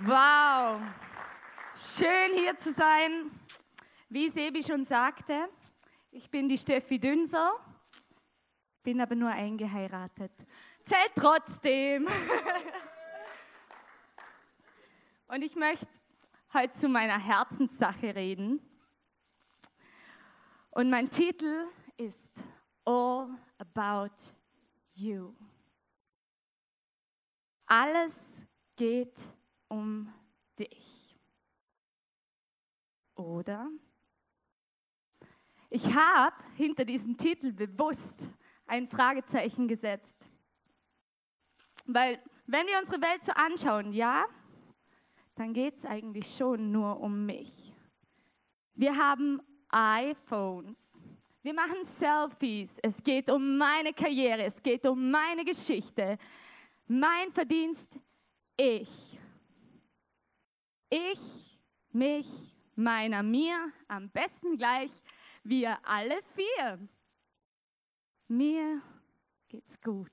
Wow, 0.00 0.80
schön 1.76 2.32
hier 2.32 2.56
zu 2.56 2.72
sein. 2.72 3.30
Wie 4.08 4.30
Sebi 4.30 4.62
schon 4.62 4.86
sagte, 4.86 5.50
ich 6.10 6.30
bin 6.30 6.48
die 6.48 6.56
Steffi 6.56 6.98
Dünser, 6.98 7.52
bin 8.82 9.02
aber 9.02 9.14
nur 9.14 9.28
eingeheiratet. 9.28 10.32
Zählt 10.82 11.12
trotzdem. 11.14 12.08
Und 15.28 15.42
ich 15.42 15.56
möchte 15.56 15.88
heute 16.54 16.72
zu 16.72 16.88
meiner 16.88 17.18
Herzenssache 17.18 18.14
reden. 18.14 18.66
Und 20.70 20.88
mein 20.88 21.10
Titel 21.10 21.68
ist 21.98 22.46
All 22.86 23.28
About 23.58 24.32
You. 24.94 25.34
Alles 27.66 28.42
geht 28.74 29.20
um 29.20 29.41
dich. 30.58 31.18
Oder? 33.14 33.70
Ich 35.70 35.94
habe 35.94 36.36
hinter 36.56 36.84
diesem 36.84 37.16
Titel 37.16 37.52
bewusst 37.52 38.30
ein 38.66 38.86
Fragezeichen 38.86 39.68
gesetzt. 39.68 40.28
Weil 41.86 42.22
wenn 42.46 42.66
wir 42.66 42.78
unsere 42.78 43.00
Welt 43.00 43.24
so 43.24 43.32
anschauen, 43.32 43.92
ja, 43.92 44.26
dann 45.34 45.54
geht 45.54 45.76
es 45.76 45.86
eigentlich 45.86 46.36
schon 46.36 46.70
nur 46.70 47.00
um 47.00 47.24
mich. 47.24 47.74
Wir 48.74 48.96
haben 48.96 49.40
iPhones. 49.70 51.02
Wir 51.42 51.54
machen 51.54 51.84
Selfies. 51.84 52.78
Es 52.82 53.02
geht 53.02 53.30
um 53.30 53.56
meine 53.56 53.92
Karriere. 53.92 54.44
Es 54.44 54.62
geht 54.62 54.86
um 54.86 55.10
meine 55.10 55.44
Geschichte. 55.44 56.18
Mein 56.86 57.30
Verdienst, 57.30 57.98
ich. 58.56 59.18
Ich, 60.94 61.58
mich, 61.92 62.54
meiner, 62.74 63.22
mir, 63.22 63.72
am 63.88 64.10
besten 64.10 64.58
gleich 64.58 64.90
wir 65.42 65.78
alle 65.86 66.20
vier. 66.34 66.86
Mir 68.28 68.82
geht's 69.48 69.80
gut. 69.80 70.12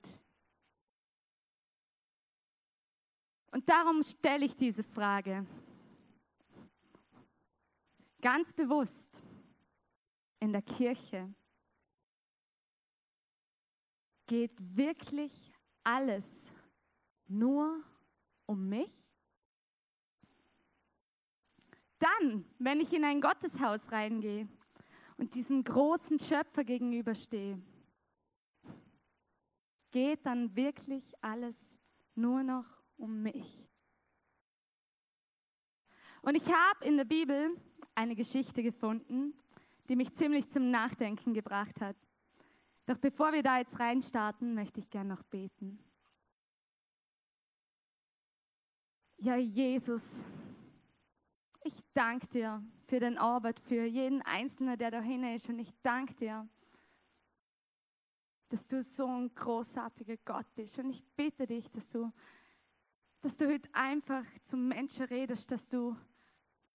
Und 3.50 3.68
darum 3.68 4.02
stelle 4.02 4.46
ich 4.46 4.56
diese 4.56 4.82
Frage 4.82 5.46
ganz 8.22 8.54
bewusst 8.54 9.22
in 10.38 10.50
der 10.50 10.62
Kirche. 10.62 11.30
Geht 14.26 14.52
wirklich 14.58 15.52
alles 15.84 16.54
nur 17.26 17.84
um 18.46 18.66
mich? 18.66 18.99
Dann, 22.00 22.46
wenn 22.58 22.80
ich 22.80 22.92
in 22.92 23.04
ein 23.04 23.20
Gotteshaus 23.20 23.92
reingehe 23.92 24.48
und 25.18 25.34
diesem 25.34 25.62
großen 25.62 26.18
Schöpfer 26.18 26.64
gegenüberstehe, 26.64 27.62
geht 29.90 30.24
dann 30.24 30.56
wirklich 30.56 31.12
alles 31.20 31.74
nur 32.14 32.42
noch 32.42 32.64
um 32.96 33.22
mich? 33.22 33.66
Und 36.22 36.34
ich 36.34 36.46
habe 36.52 36.84
in 36.84 36.96
der 36.96 37.04
Bibel 37.04 37.50
eine 37.94 38.16
Geschichte 38.16 38.62
gefunden, 38.62 39.34
die 39.88 39.96
mich 39.96 40.14
ziemlich 40.14 40.48
zum 40.48 40.70
Nachdenken 40.70 41.34
gebracht 41.34 41.80
hat. 41.82 41.96
Doch 42.86 42.96
bevor 42.96 43.32
wir 43.32 43.42
da 43.42 43.58
jetzt 43.58 43.78
reinstarten, 43.78 44.54
möchte 44.54 44.80
ich 44.80 44.88
gern 44.88 45.08
noch 45.08 45.22
beten. 45.24 45.78
Ja, 49.18 49.36
Jesus, 49.36 50.24
ich 51.62 51.74
danke 51.92 52.26
dir 52.28 52.62
für 52.86 53.00
den 53.00 53.18
Arbeit, 53.18 53.60
für 53.60 53.84
jeden 53.84 54.22
Einzelnen, 54.22 54.78
der 54.78 54.90
da 54.90 55.00
hinten 55.00 55.34
ist. 55.34 55.48
Und 55.48 55.58
ich 55.58 55.72
danke 55.82 56.14
dir, 56.14 56.48
dass 58.48 58.66
du 58.66 58.82
so 58.82 59.06
ein 59.06 59.34
großartiger 59.34 60.16
Gott 60.24 60.46
bist. 60.54 60.78
Und 60.78 60.90
ich 60.90 61.04
bitte 61.16 61.46
dich, 61.46 61.70
dass 61.70 61.88
du, 61.88 62.10
dass 63.20 63.36
du 63.36 63.46
heute 63.46 63.68
einfach 63.72 64.24
zum 64.42 64.68
Menschen 64.68 65.04
redest, 65.06 65.50
dass 65.50 65.68
du 65.68 65.96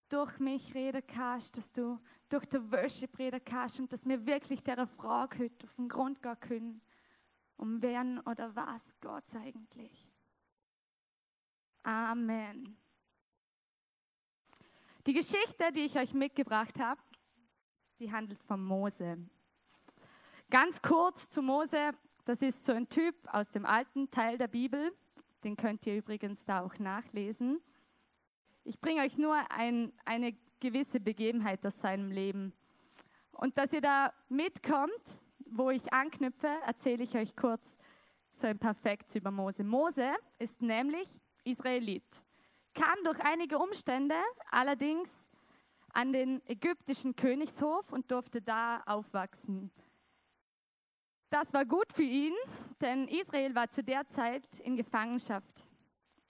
durch 0.10 0.40
mich 0.40 0.76
reden 0.76 1.02
kannst, 1.06 1.58
dass 1.58 1.72
du 1.72 2.00
durch 2.30 2.46
die 2.46 2.72
Worship 2.72 3.18
reden 3.18 3.44
kannst 3.44 3.80
und 3.80 3.92
dass 3.92 4.06
wir 4.06 4.26
wirklich 4.26 4.64
der 4.64 4.86
Frage 4.86 5.40
heute 5.40 5.66
auf 5.66 5.76
den 5.76 5.90
Grund 5.90 6.22
gehen 6.22 6.40
können, 6.40 6.82
um 7.58 7.82
wen 7.82 8.20
oder 8.20 8.56
was 8.56 8.96
Gott 9.02 9.36
eigentlich. 9.36 10.12
Amen. 11.84 12.78
Die 15.08 15.14
Geschichte, 15.14 15.72
die 15.72 15.82
ich 15.82 16.00
euch 16.00 16.16
mitgebracht 16.16 16.80
habe, 16.80 17.00
die 18.00 18.12
handelt 18.12 18.42
von 18.42 18.64
Mose. 18.64 19.20
Ganz 20.50 20.82
kurz 20.82 21.30
zu 21.30 21.44
Mose, 21.44 21.92
das 22.26 22.42
ist 22.42 22.66
so 22.66 22.74
ein 22.74 22.90
Typ 22.90 23.16
aus 23.32 23.52
dem 23.52 23.68
alten 23.68 24.10
Teil 24.10 24.40
der 24.40 24.48
Bibel, 24.48 24.92
den 25.44 25.58
könnt 25.58 25.86
ihr 25.86 25.96
übrigens 25.96 26.44
da 26.46 26.62
auch 26.62 26.80
nachlesen. 26.80 27.62
Ich 28.64 28.80
bringe 28.80 29.04
euch 29.04 29.20
nur 29.20 29.36
ein, 29.52 29.94
eine 30.06 30.36
gewisse 30.60 31.00
Begebenheit 31.00 31.64
aus 31.68 31.80
seinem 31.80 32.10
Leben. 32.10 32.52
Und 33.32 33.60
dass 33.60 33.74
ihr 33.74 33.82
da 33.82 34.12
mitkommt, 34.28 35.22
wo 35.52 35.70
ich 35.70 35.94
anknüpfe, 35.94 36.50
erzähle 36.66 37.04
ich 37.04 37.16
euch 37.16 37.36
kurz 37.36 37.78
so 38.32 38.48
ein 38.48 38.58
paar 38.58 38.74
Facts 38.74 39.14
über 39.14 39.30
Mose. 39.30 39.64
Mose 39.64 40.16
ist 40.40 40.64
nämlich 40.64 41.22
Israelit 41.44 42.25
kam 42.76 43.04
durch 43.04 43.20
einige 43.22 43.58
Umstände 43.58 44.16
allerdings 44.52 45.30
an 45.94 46.12
den 46.12 46.42
ägyptischen 46.48 47.16
Königshof 47.16 47.92
und 47.92 48.12
durfte 48.12 48.42
da 48.42 48.82
aufwachsen. 48.86 49.72
Das 51.30 51.54
war 51.54 51.66
gut 51.66 51.92
für 51.92 52.04
ihn, 52.04 52.34
denn 52.82 53.08
Israel 53.08 53.56
war 53.56 53.70
zu 53.70 53.84
der 53.84 54.08
Zeit 54.08 54.60
in 54.60 54.76
Gefangenschaft 54.76 55.66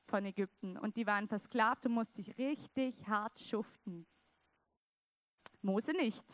von 0.06 0.24
Ägypten 0.26 0.78
und 0.78 0.96
die 0.96 1.06
waren 1.06 1.28
versklavt 1.28 1.86
und 1.86 1.94
musste 1.94 2.24
richtig 2.38 3.08
hart 3.08 3.40
schuften. 3.40 4.06
Mose 5.62 5.94
nicht. 5.94 6.26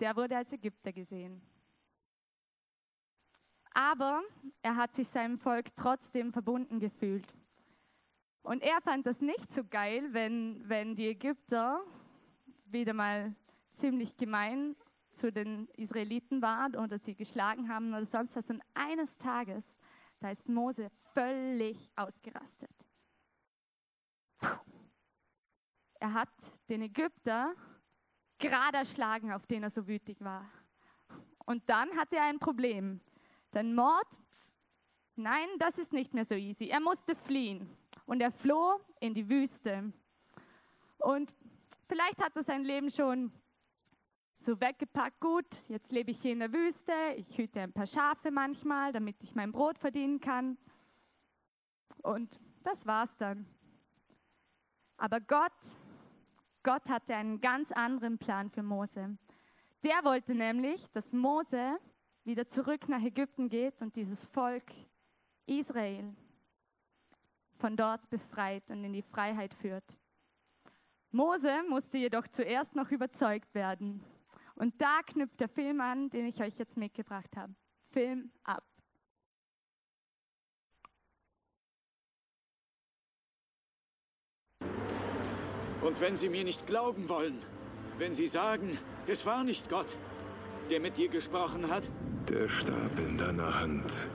Der 0.00 0.14
wurde 0.16 0.36
als 0.36 0.52
Ägypter 0.52 0.92
gesehen. 0.92 1.42
Aber 3.72 4.22
er 4.62 4.76
hat 4.76 4.94
sich 4.94 5.08
seinem 5.08 5.38
Volk 5.38 5.74
trotzdem 5.76 6.32
verbunden 6.32 6.78
gefühlt. 6.78 7.26
Und 8.42 8.62
er 8.62 8.80
fand 8.80 9.06
das 9.06 9.20
nicht 9.20 9.50
so 9.50 9.64
geil, 9.64 10.08
wenn, 10.12 10.68
wenn 10.68 10.96
die 10.96 11.08
Ägypter 11.08 11.82
wieder 12.66 12.94
mal 12.94 13.34
ziemlich 13.70 14.16
gemein 14.16 14.76
zu 15.12 15.30
den 15.32 15.68
Israeliten 15.76 16.40
waren 16.40 16.76
oder 16.76 16.98
sie 16.98 17.14
geschlagen 17.14 17.68
haben 17.68 17.90
oder 17.90 18.04
sonst 18.04 18.36
was. 18.36 18.50
Und 18.50 18.62
eines 18.74 19.18
Tages, 19.18 19.76
da 20.20 20.30
ist 20.30 20.48
Mose 20.48 20.90
völlig 21.12 21.90
ausgerastet. 21.96 22.70
Er 25.98 26.14
hat 26.14 26.28
den 26.68 26.82
Ägypter 26.82 27.54
gerade 28.38 28.78
erschlagen, 28.78 29.32
auf 29.32 29.46
den 29.46 29.64
er 29.64 29.70
so 29.70 29.86
wütig 29.86 30.20
war. 30.20 30.50
Und 31.44 31.68
dann 31.68 31.94
hat 31.96 32.12
er 32.12 32.24
ein 32.24 32.38
Problem. 32.38 33.00
Denn 33.52 33.74
Mord, 33.74 34.06
nein, 35.16 35.48
das 35.58 35.78
ist 35.78 35.92
nicht 35.92 36.14
mehr 36.14 36.24
so 36.24 36.36
easy. 36.36 36.68
Er 36.68 36.80
musste 36.80 37.14
fliehen 37.14 37.76
und 38.10 38.20
er 38.20 38.32
floh 38.32 38.80
in 38.98 39.14
die 39.14 39.30
Wüste. 39.30 39.92
Und 40.98 41.32
vielleicht 41.86 42.20
hat 42.20 42.34
er 42.34 42.42
sein 42.42 42.64
Leben 42.64 42.90
schon 42.90 43.30
so 44.34 44.60
weggepackt, 44.60 45.20
gut, 45.20 45.46
jetzt 45.68 45.92
lebe 45.92 46.10
ich 46.10 46.20
hier 46.20 46.32
in 46.32 46.40
der 46.40 46.52
Wüste, 46.52 46.92
ich 47.18 47.38
hüte 47.38 47.60
ein 47.60 47.72
paar 47.72 47.86
Schafe 47.86 48.32
manchmal, 48.32 48.92
damit 48.92 49.22
ich 49.22 49.36
mein 49.36 49.52
Brot 49.52 49.78
verdienen 49.78 50.18
kann. 50.18 50.58
Und 52.02 52.28
das 52.64 52.84
war's 52.84 53.16
dann. 53.16 53.46
Aber 54.96 55.20
Gott, 55.20 55.78
Gott 56.64 56.88
hatte 56.88 57.14
einen 57.14 57.40
ganz 57.40 57.70
anderen 57.70 58.18
Plan 58.18 58.50
für 58.50 58.64
Mose. 58.64 59.18
Der 59.84 60.02
wollte 60.02 60.34
nämlich, 60.34 60.90
dass 60.90 61.12
Mose 61.12 61.78
wieder 62.24 62.48
zurück 62.48 62.88
nach 62.88 63.02
Ägypten 63.02 63.48
geht 63.48 63.80
und 63.82 63.94
dieses 63.94 64.24
Volk 64.24 64.64
Israel 65.46 66.12
von 67.60 67.76
dort 67.76 68.08
befreit 68.10 68.70
und 68.70 68.82
in 68.82 68.92
die 68.92 69.02
Freiheit 69.02 69.54
führt. 69.54 69.84
Mose 71.12 71.62
musste 71.68 71.98
jedoch 71.98 72.26
zuerst 72.26 72.74
noch 72.74 72.90
überzeugt 72.90 73.54
werden. 73.54 74.02
Und 74.54 74.80
da 74.80 75.00
knüpft 75.06 75.40
der 75.40 75.48
Film 75.48 75.80
an, 75.80 76.10
den 76.10 76.26
ich 76.26 76.40
euch 76.40 76.58
jetzt 76.58 76.76
mitgebracht 76.76 77.36
habe. 77.36 77.54
Film 77.90 78.30
ab. 78.44 78.64
Und 85.82 86.00
wenn 86.00 86.16
Sie 86.16 86.28
mir 86.28 86.44
nicht 86.44 86.66
glauben 86.66 87.08
wollen, 87.08 87.38
wenn 87.96 88.12
Sie 88.12 88.26
sagen, 88.26 88.78
es 89.06 89.24
war 89.24 89.44
nicht 89.44 89.70
Gott, 89.70 89.96
der 90.68 90.78
mit 90.78 90.98
dir 90.98 91.08
gesprochen 91.08 91.70
hat? 91.70 91.90
Der 92.28 92.48
Stab 92.48 92.98
in 92.98 93.16
deiner 93.16 93.58
Hand. 93.58 94.10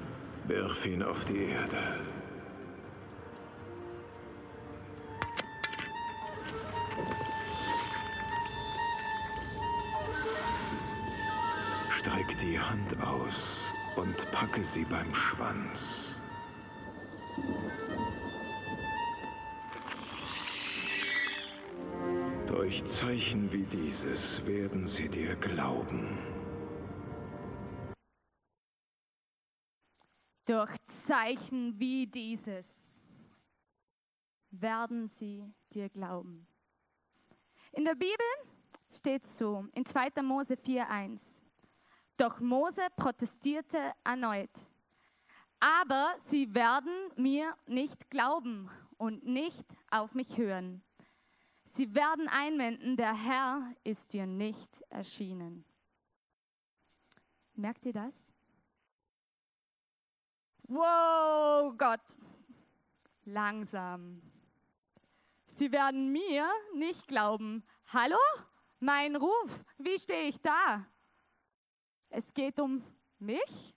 Wirf 0.46 0.86
ihn 0.86 1.02
auf 1.02 1.26
die 1.26 1.44
Erde. 1.46 2.15
Streck 12.26 12.38
die 12.40 12.60
Hand 12.60 13.00
aus 13.04 13.72
und 13.98 14.32
packe 14.32 14.64
sie 14.64 14.86
beim 14.86 15.14
Schwanz. 15.14 16.18
Durch 22.48 22.84
Zeichen 22.86 23.52
wie 23.52 23.66
dieses 23.66 24.46
werden 24.46 24.86
sie 24.86 25.10
dir 25.10 25.36
glauben. 25.36 26.18
Durch 30.46 30.76
Zeichen 30.86 31.80
wie 31.80 32.08
dieses 32.08 33.02
werden 34.52 35.08
sie 35.08 35.44
dir 35.74 35.90
glauben. 35.90 36.48
In 37.72 37.84
der 37.84 37.96
Bibel 37.96 38.16
steht 38.92 39.26
so, 39.26 39.66
in 39.74 39.86
2. 39.86 40.22
Mose 40.24 40.54
4.1. 40.56 41.45
Doch 42.18 42.40
Mose 42.40 42.88
protestierte 42.96 43.94
erneut. 44.04 44.52
Aber 45.60 46.14
sie 46.24 46.54
werden 46.54 46.94
mir 47.16 47.56
nicht 47.68 48.10
glauben 48.10 48.70
und 48.98 49.26
nicht 49.26 49.66
auf 49.92 50.14
mich 50.14 50.38
hören. 50.38 50.84
Sie 51.64 51.94
werden 51.94 52.30
einwenden, 52.30 52.96
der 52.96 53.14
Herr 53.14 53.74
ist 53.84 54.14
dir 54.14 54.26
nicht 54.26 54.82
erschienen. 54.90 55.66
Merkt 57.54 57.86
ihr 57.86 57.94
das? 57.94 58.34
Wow, 60.68 61.74
Gott, 61.78 62.18
langsam. 63.26 64.22
Sie 65.48 65.72
werden 65.72 66.12
mir 66.12 66.50
nicht 66.74 67.08
glauben. 67.08 67.64
Hallo? 67.94 68.18
Mein 68.80 69.16
Ruf, 69.16 69.64
wie 69.78 69.98
stehe 69.98 70.28
ich 70.28 70.42
da? 70.42 70.86
Es 72.18 72.34
geht 72.34 72.62
um 72.62 72.82
mich? 73.20 73.76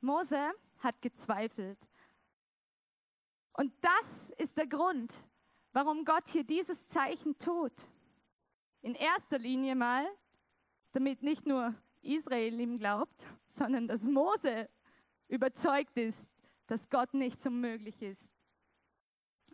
Mose 0.00 0.52
hat 0.78 1.00
gezweifelt. 1.00 1.78
Und 3.52 3.72
das 3.82 4.30
ist 4.30 4.58
der 4.58 4.66
Grund, 4.66 5.14
warum 5.70 6.04
Gott 6.04 6.26
hier 6.26 6.42
dieses 6.42 6.88
Zeichen 6.88 7.38
tut. 7.38 7.86
In 8.82 8.96
erster 8.96 9.38
Linie 9.38 9.76
mal, 9.76 10.04
damit 10.90 11.22
nicht 11.22 11.46
nur 11.46 11.72
Israel 12.02 12.58
ihm 12.58 12.76
glaubt, 12.76 13.28
sondern 13.46 13.86
dass 13.86 14.08
Mose 14.08 14.68
überzeugt 15.28 15.96
ist, 15.96 16.32
dass 16.66 16.90
Gott 16.90 17.14
nichts 17.14 17.46
unmöglich 17.46 18.02
ist. 18.02 18.32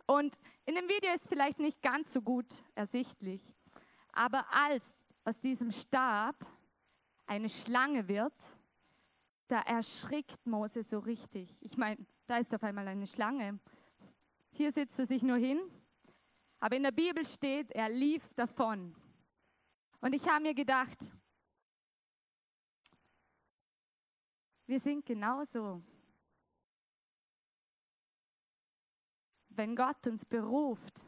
Und 0.07 0.35
in 0.65 0.73
dem 0.73 0.89
Video 0.89 1.13
ist 1.13 1.29
vielleicht 1.29 1.59
nicht 1.59 1.83
ganz 1.83 2.11
so 2.11 2.23
gut 2.23 2.63
ersichtlich, 2.73 3.53
aber 4.13 4.51
als 4.51 4.95
aus 5.23 5.39
diesem 5.39 5.71
Stab 5.71 6.35
eine 7.25 7.49
Schlange 7.49 8.07
wird, 8.07 8.33
da 9.47 9.61
erschrickt 9.61 10.45
Mose 10.45 10.83
so 10.83 10.99
richtig. 10.99 11.61
Ich 11.61 11.77
meine, 11.77 12.05
da 12.27 12.37
ist 12.37 12.53
auf 12.53 12.63
einmal 12.63 12.87
eine 12.87 13.07
Schlange. 13.07 13.59
Hier 14.51 14.71
sitzt 14.71 14.99
er 14.99 15.05
sich 15.05 15.23
nur 15.23 15.37
hin, 15.37 15.59
aber 16.59 16.75
in 16.75 16.83
der 16.83 16.91
Bibel 16.91 17.23
steht, 17.25 17.71
er 17.71 17.89
lief 17.89 18.33
davon. 18.33 18.95
Und 20.01 20.13
ich 20.13 20.27
habe 20.27 20.43
mir 20.43 20.53
gedacht, 20.53 21.13
wir 24.65 24.79
sind 24.79 25.05
genauso. 25.05 25.81
wenn 29.55 29.75
Gott 29.75 30.05
uns 30.07 30.25
beruft, 30.25 31.03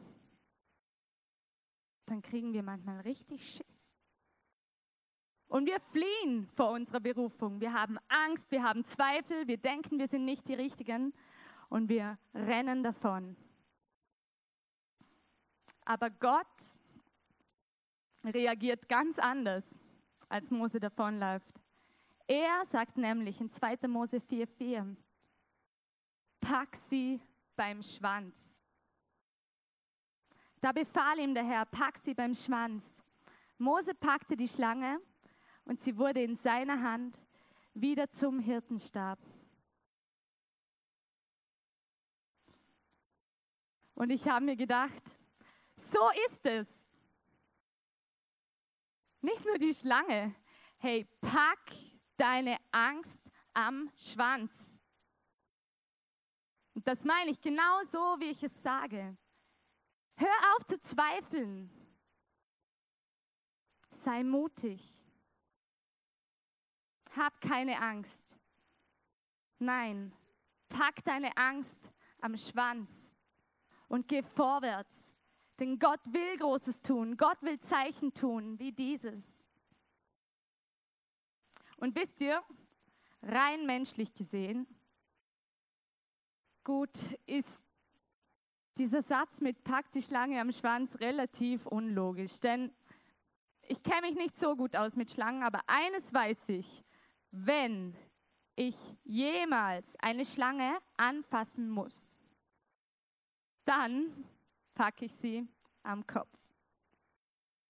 dann 2.06 2.22
kriegen 2.22 2.52
wir 2.52 2.62
manchmal 2.62 3.00
richtig 3.00 3.42
Schiss. 3.44 3.95
Und 5.48 5.66
wir 5.66 5.78
fliehen 5.78 6.48
vor 6.48 6.70
unserer 6.70 7.00
Berufung. 7.00 7.60
Wir 7.60 7.72
haben 7.72 7.98
Angst, 8.08 8.50
wir 8.50 8.62
haben 8.62 8.84
Zweifel, 8.84 9.46
wir 9.46 9.58
denken, 9.58 9.98
wir 9.98 10.08
sind 10.08 10.24
nicht 10.24 10.48
die 10.48 10.54
Richtigen 10.54 11.14
und 11.68 11.88
wir 11.88 12.18
rennen 12.34 12.82
davon. 12.82 13.36
Aber 15.84 16.10
Gott 16.10 16.46
reagiert 18.24 18.88
ganz 18.88 19.20
anders, 19.20 19.78
als 20.28 20.50
Mose 20.50 20.80
davonläuft. 20.80 21.54
Er 22.26 22.64
sagt 22.64 22.96
nämlich 22.96 23.40
in 23.40 23.50
2. 23.50 23.86
Mose 23.86 24.16
4,4, 24.16 24.96
pack 26.40 26.74
sie 26.74 27.20
beim 27.54 27.82
Schwanz. 27.84 28.60
Da 30.60 30.72
befahl 30.72 31.20
ihm 31.20 31.34
der 31.34 31.44
Herr, 31.44 31.66
pack 31.66 31.96
sie 31.96 32.14
beim 32.14 32.34
Schwanz. 32.34 33.00
Mose 33.58 33.94
packte 33.94 34.36
die 34.36 34.48
Schlange 34.48 35.00
und 35.66 35.80
sie 35.80 35.98
wurde 35.98 36.22
in 36.22 36.36
seiner 36.36 36.82
Hand 36.82 37.20
wieder 37.74 38.10
zum 38.10 38.38
Hirtenstab. 38.38 39.18
Und 43.94 44.10
ich 44.10 44.28
habe 44.28 44.44
mir 44.44 44.56
gedacht, 44.56 45.02
so 45.76 46.00
ist 46.26 46.46
es. 46.46 46.90
Nicht 49.20 49.44
nur 49.44 49.58
die 49.58 49.74
Schlange. 49.74 50.34
Hey, 50.78 51.06
pack 51.20 51.72
deine 52.16 52.58
Angst 52.70 53.30
am 53.52 53.90
Schwanz. 53.96 54.78
Und 56.74 56.86
das 56.86 57.04
meine 57.04 57.30
ich 57.30 57.40
genau 57.40 57.82
so, 57.82 57.98
wie 58.20 58.30
ich 58.30 58.42
es 58.42 58.62
sage. 58.62 59.16
Hör 60.16 60.56
auf 60.56 60.66
zu 60.66 60.80
zweifeln. 60.80 61.70
Sei 63.90 64.22
mutig. 64.22 65.05
Hab 67.16 67.40
keine 67.40 67.80
Angst. 67.80 68.36
Nein, 69.58 70.12
pack 70.68 71.02
deine 71.04 71.36
Angst 71.36 71.90
am 72.20 72.36
Schwanz 72.36 73.12
und 73.88 74.08
geh 74.08 74.22
vorwärts. 74.22 75.14
Denn 75.58 75.78
Gott 75.78 76.00
will 76.06 76.36
Großes 76.36 76.82
tun. 76.82 77.16
Gott 77.16 77.40
will 77.40 77.58
Zeichen 77.58 78.12
tun 78.12 78.58
wie 78.58 78.72
dieses. 78.72 79.46
Und 81.78 81.94
wisst 81.94 82.20
ihr, 82.20 82.42
rein 83.22 83.66
menschlich 83.66 84.14
gesehen, 84.14 84.66
gut 86.64 87.18
ist 87.26 87.64
dieser 88.76 89.02
Satz 89.02 89.40
mit 89.40 89.64
pack 89.64 89.90
die 89.92 90.02
Schlange 90.02 90.40
am 90.40 90.52
Schwanz 90.52 91.00
relativ 91.00 91.66
unlogisch, 91.66 92.40
denn 92.40 92.74
ich 93.62 93.82
kenne 93.82 94.02
mich 94.02 94.16
nicht 94.16 94.36
so 94.36 94.54
gut 94.54 94.76
aus 94.76 94.96
mit 94.96 95.10
Schlangen, 95.10 95.42
aber 95.42 95.60
eines 95.66 96.12
weiß 96.12 96.50
ich, 96.50 96.84
wenn 97.44 97.94
ich 98.54 98.76
jemals 99.04 99.96
eine 100.00 100.24
Schlange 100.24 100.78
anfassen 100.96 101.68
muss, 101.68 102.16
dann 103.64 104.26
packe 104.74 105.04
ich 105.04 105.14
sie 105.14 105.46
am 105.82 106.06
Kopf. 106.06 106.38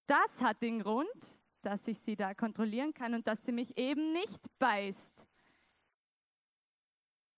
Das 0.07 0.41
hat 0.41 0.63
den 0.63 0.81
Grund, 0.81 1.39
dass 1.63 1.89
ich 1.89 1.99
sie 1.99 2.15
da 2.15 2.35
kontrollieren 2.35 2.95
kann 2.95 3.15
und 3.15 3.27
dass 3.27 3.45
sie 3.45 3.53
mich 3.53 3.77
eben 3.77 4.13
nicht 4.13 4.47
beißt. 4.59 5.27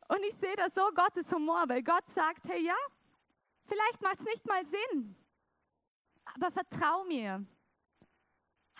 Und 0.08 0.22
ich 0.24 0.34
sehe 0.34 0.56
da 0.56 0.68
so 0.68 0.82
Gottes 0.94 1.32
Humor, 1.32 1.64
weil 1.68 1.82
Gott 1.82 2.08
sagt, 2.10 2.46
hey 2.48 2.62
ja, 2.62 2.76
vielleicht 3.64 4.02
macht 4.02 4.18
es 4.18 4.26
nicht 4.26 4.46
mal 4.46 4.64
Sinn, 4.66 5.16
aber 6.24 6.50
vertrau 6.50 7.04
mir. 7.04 7.44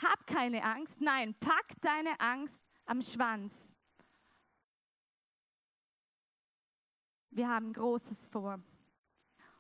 Hab 0.03 0.27
keine 0.27 0.63
Angst. 0.63 1.01
Nein, 1.01 1.35
pack 1.41 1.73
deine 1.81 2.21
Angst 2.21 2.63
am 2.89 3.03
Schwanz. 3.03 3.75
Wir 7.31 7.49
haben 7.49 7.73
Großes 7.73 8.29
vor. 8.29 8.61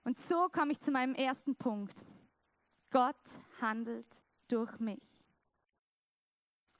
Und 0.02 0.18
so 0.18 0.48
komme 0.48 0.72
ich 0.72 0.80
zu 0.80 0.90
meinem 0.90 1.14
ersten 1.14 1.54
Punkt. 1.54 2.04
Gott 2.90 3.16
handelt 3.60 4.06
durch 4.48 4.78
mich 4.80 5.02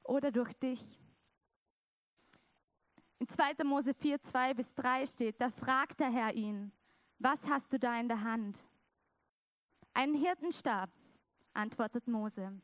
oder 0.02 0.33
durch 0.33 0.52
dich. 0.55 0.99
In 3.19 3.28
2. 3.28 3.64
Mose 3.64 3.93
4, 3.93 4.23
2 4.23 4.55
bis 4.55 4.75
3 4.75 5.05
steht, 5.05 5.40
da 5.40 5.50
fragt 5.50 6.00
der 6.00 6.11
Herr 6.11 6.35
ihn, 6.35 6.73
was 7.19 7.50
hast 7.50 7.73
du 7.73 7.78
da 7.78 7.99
in 8.00 8.09
der 8.09 8.23
Hand? 8.23 8.59
Einen 9.93 10.14
Hirtenstab, 10.14 10.90
antwortet 11.52 12.07
Mose. 12.07 12.59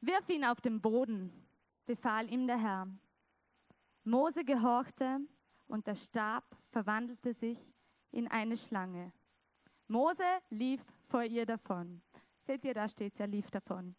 Wirf 0.00 0.28
ihn 0.28 0.44
auf 0.44 0.60
den 0.60 0.80
Boden, 0.80 1.47
befahl 1.88 2.30
ihm 2.30 2.46
der 2.46 2.58
Herr. 2.58 2.86
Mose 4.04 4.44
gehorchte 4.44 5.20
und 5.68 5.86
der 5.86 5.94
Stab 5.94 6.44
verwandelte 6.70 7.32
sich 7.32 7.74
in 8.10 8.28
eine 8.28 8.58
Schlange. 8.58 9.12
Mose 9.86 10.26
lief 10.50 10.82
vor 11.02 11.22
ihr 11.22 11.46
davon. 11.46 12.02
Seht 12.40 12.66
ihr, 12.66 12.74
da 12.74 12.86
steht, 12.88 13.18
er 13.18 13.26
lief 13.26 13.50
davon. 13.50 13.96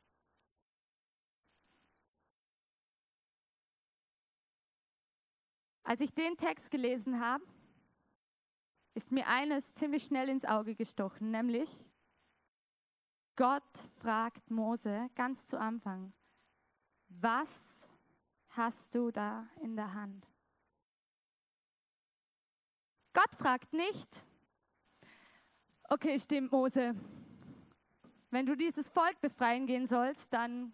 Als 5.81 6.01
ich 6.01 6.13
den 6.13 6.37
Text 6.37 6.69
gelesen 6.69 7.19
habe, 7.19 7.43
ist 8.93 9.11
mir 9.11 9.25
eines 9.25 9.73
ziemlich 9.73 10.03
schnell 10.03 10.29
ins 10.29 10.45
Auge 10.45 10.75
gestochen, 10.75 11.31
nämlich 11.31 11.89
Gott 13.35 13.77
fragt 13.95 14.51
Mose 14.51 15.09
ganz 15.15 15.47
zu 15.47 15.59
Anfang, 15.59 16.13
Was 17.09 17.87
hast 18.49 18.95
du 18.95 19.11
da 19.11 19.47
in 19.61 19.75
der 19.75 19.93
Hand? 19.93 20.25
Gott 23.13 23.35
fragt 23.35 23.73
nicht, 23.73 24.25
okay, 25.89 26.17
stimmt, 26.19 26.51
Mose, 26.51 26.95
wenn 28.29 28.45
du 28.45 28.55
dieses 28.55 28.89
Volk 28.89 29.19
befreien 29.19 29.65
gehen 29.65 29.87
sollst, 29.87 30.31
dann 30.31 30.71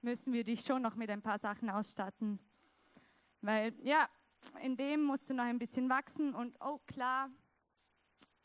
müssen 0.00 0.32
wir 0.32 0.44
dich 0.44 0.62
schon 0.62 0.82
noch 0.82 0.94
mit 0.94 1.10
ein 1.10 1.20
paar 1.20 1.38
Sachen 1.38 1.68
ausstatten. 1.68 2.38
Weil, 3.40 3.74
ja, 3.82 4.08
in 4.62 4.76
dem 4.76 5.02
musst 5.02 5.28
du 5.28 5.34
noch 5.34 5.44
ein 5.44 5.58
bisschen 5.58 5.88
wachsen 5.88 6.34
und, 6.34 6.56
oh 6.60 6.78
klar, 6.86 7.30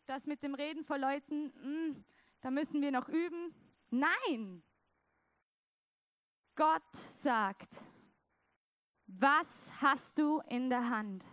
das 0.06 0.26
mit 0.26 0.42
dem 0.42 0.56
Reden 0.56 0.84
vor 0.84 0.98
Leuten, 0.98 1.46
mh, 1.46 1.62
hm, 1.62 2.06
da 2.42 2.52
müssen 2.52 2.82
wir 2.82 2.92
noch 2.92 3.08
üben. 3.10 3.54
Nein! 3.90 4.64
Gott 6.58 6.96
sagt, 6.96 7.84
was 9.06 9.72
hast 9.80 10.18
du 10.18 10.42
in 10.50 10.72
der 10.72 10.90
Hand? 10.90 11.24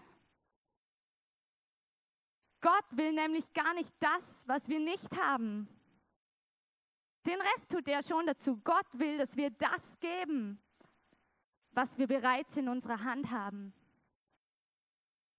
Gott 2.61 2.85
will 2.91 3.13
nämlich 3.13 3.51
gar 3.55 3.73
nicht 3.73 3.91
das, 4.01 4.47
was 4.47 4.69
wir 4.69 4.79
nicht 4.79 5.19
haben. 5.19 5.67
Den 7.27 7.41
Rest 7.41 7.71
tut 7.71 7.89
er 7.89 8.03
schon 8.03 8.27
dazu. 8.27 8.59
Gott 8.59 8.87
will, 8.93 9.17
dass 9.17 9.37
wir 9.39 9.49
das 9.49 9.99
geben, 9.99 10.63
was 11.71 11.97
wir 11.97 12.07
bereits 12.07 12.59
in 12.59 12.69
unserer 12.69 13.03
Hand 13.03 13.31
haben. 13.31 13.73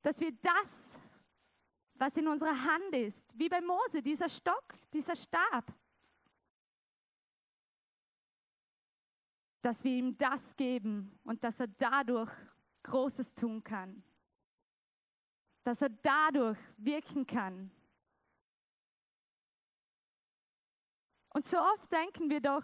Dass 0.01 0.19
wir 0.19 0.31
das, 0.41 0.99
was 1.93 2.17
in 2.17 2.27
unserer 2.27 2.59
Hand 2.59 2.95
ist, 2.95 3.37
wie 3.37 3.49
bei 3.49 3.61
Mose, 3.61 4.01
dieser 4.01 4.29
Stock, 4.29 4.73
dieser 4.91 5.15
Stab, 5.15 5.71
dass 9.65 9.83
wir 9.83 9.93
ihm 9.93 10.15
das 10.15 10.55
geben 10.55 11.17
und 11.23 11.43
dass 11.43 11.59
er 11.59 11.65
dadurch 11.65 12.29
Großes 12.83 13.33
tun 13.33 13.63
kann. 13.63 14.03
Dass 15.63 15.81
er 15.81 15.89
dadurch 15.89 16.59
wirken 16.77 17.25
kann. 17.25 17.71
Und 21.29 21.47
so 21.47 21.57
oft 21.57 21.91
denken 21.91 22.29
wir 22.29 22.41
doch, 22.41 22.63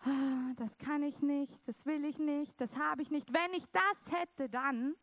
ah, 0.00 0.52
das 0.56 0.76
kann 0.76 1.02
ich 1.02 1.22
nicht, 1.22 1.66
das 1.66 1.86
will 1.86 2.04
ich 2.04 2.18
nicht, 2.18 2.60
das 2.60 2.76
habe 2.76 3.00
ich 3.00 3.10
nicht. 3.10 3.32
Wenn 3.32 3.54
ich 3.54 3.64
das 3.70 4.12
hätte, 4.12 4.50
dann. 4.50 4.94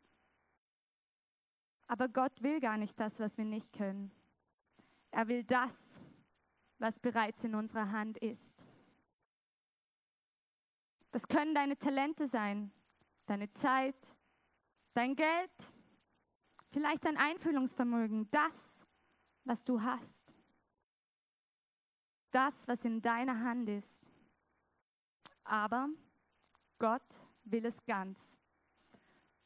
Aber 1.87 2.07
Gott 2.07 2.43
will 2.43 2.59
gar 2.59 2.77
nicht 2.77 2.99
das, 2.99 3.19
was 3.19 3.39
wir 3.39 3.45
nicht 3.45 3.73
können. 3.73 4.11
Er 5.09 5.27
will 5.27 5.43
das, 5.43 5.99
was 6.77 6.99
bereits 6.99 7.43
in 7.43 7.55
unserer 7.55 7.91
Hand 7.91 8.19
ist. 8.19 8.67
Das 11.13 11.29
können 11.29 11.55
deine 11.55 11.77
Talente 11.77 12.27
sein, 12.27 12.73
deine 13.27 13.49
Zeit, 13.51 13.95
dein 14.93 15.15
Geld, 15.15 15.73
vielleicht 16.67 17.05
dein 17.05 17.15
Einfühlungsvermögen, 17.15 18.29
das, 18.31 18.85
was 19.45 19.63
du 19.63 19.81
hast 19.81 20.33
das, 22.33 22.67
was 22.67 22.83
in 22.83 23.01
deiner 23.01 23.39
Hand 23.39 23.69
ist. 23.69 24.09
Aber 25.43 25.89
Gott 26.79 27.01
will 27.43 27.65
es 27.65 27.85
ganz. 27.85 28.39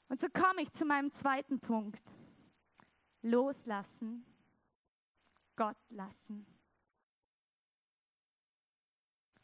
Und 0.07 0.21
so 0.21 0.27
komme 0.29 0.61
ich 0.61 0.71
zu 0.71 0.85
meinem 0.85 1.11
zweiten 1.11 1.59
Punkt. 1.59 2.01
Loslassen, 3.21 4.25
Gott 5.55 5.77
lassen. 5.89 6.45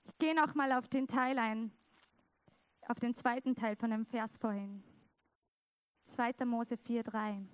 Ich 0.06 0.18
gehe 0.20 0.36
noch 0.36 0.56
mal 0.56 0.72
auf 0.72 0.88
den 0.88 1.08
Teil 1.08 1.38
ein, 1.38 1.72
auf 2.88 3.00
den 3.00 3.16
zweiten 3.16 3.56
Teil 3.56 3.76
von 3.76 3.92
dem 3.92 4.06
Vers 4.06 4.38
vorhin. 4.38 4.84
2. 6.04 6.46
Mose 6.46 6.76
4,3. 6.76 7.46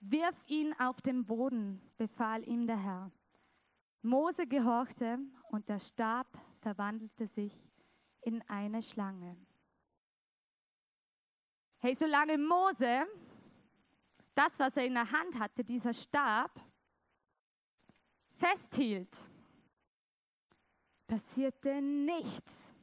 Wirf 0.00 0.44
ihn 0.46 0.74
auf 0.78 1.00
den 1.00 1.24
Boden, 1.24 1.80
befahl 1.96 2.46
ihm 2.48 2.66
der 2.66 2.82
Herr. 2.82 3.10
Mose 4.02 4.46
gehorchte 4.46 5.18
und 5.50 5.68
der 5.68 5.78
Stab 5.78 6.26
verwandelte 6.60 7.26
sich 7.26 7.52
in 8.22 8.42
eine 8.48 8.82
Schlange. 8.82 9.36
Hey, 11.78 11.94
solange 11.94 12.38
Mose 12.38 13.06
das, 14.34 14.58
was 14.58 14.76
er 14.76 14.86
in 14.86 14.94
der 14.94 15.10
Hand 15.10 15.38
hatte, 15.38 15.64
dieser 15.64 15.92
Stab, 15.92 16.60
festhielt, 18.32 19.26
passierte 21.06 21.82
nichts. 21.82 22.74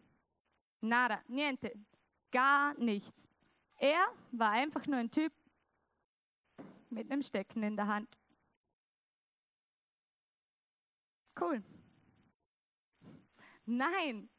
Nada, 0.87 1.21
niente, 1.27 1.73
gar 2.31 2.73
nichts. 2.75 3.27
Er 3.75 4.07
war 4.31 4.51
einfach 4.51 4.85
nur 4.87 4.97
ein 4.97 5.11
Typ 5.11 5.33
mit 6.89 7.11
einem 7.11 7.21
Stecken 7.21 7.61
in 7.63 7.75
der 7.75 7.87
Hand. 7.87 8.17
Cool. 11.39 11.61
Nein, 13.65 14.29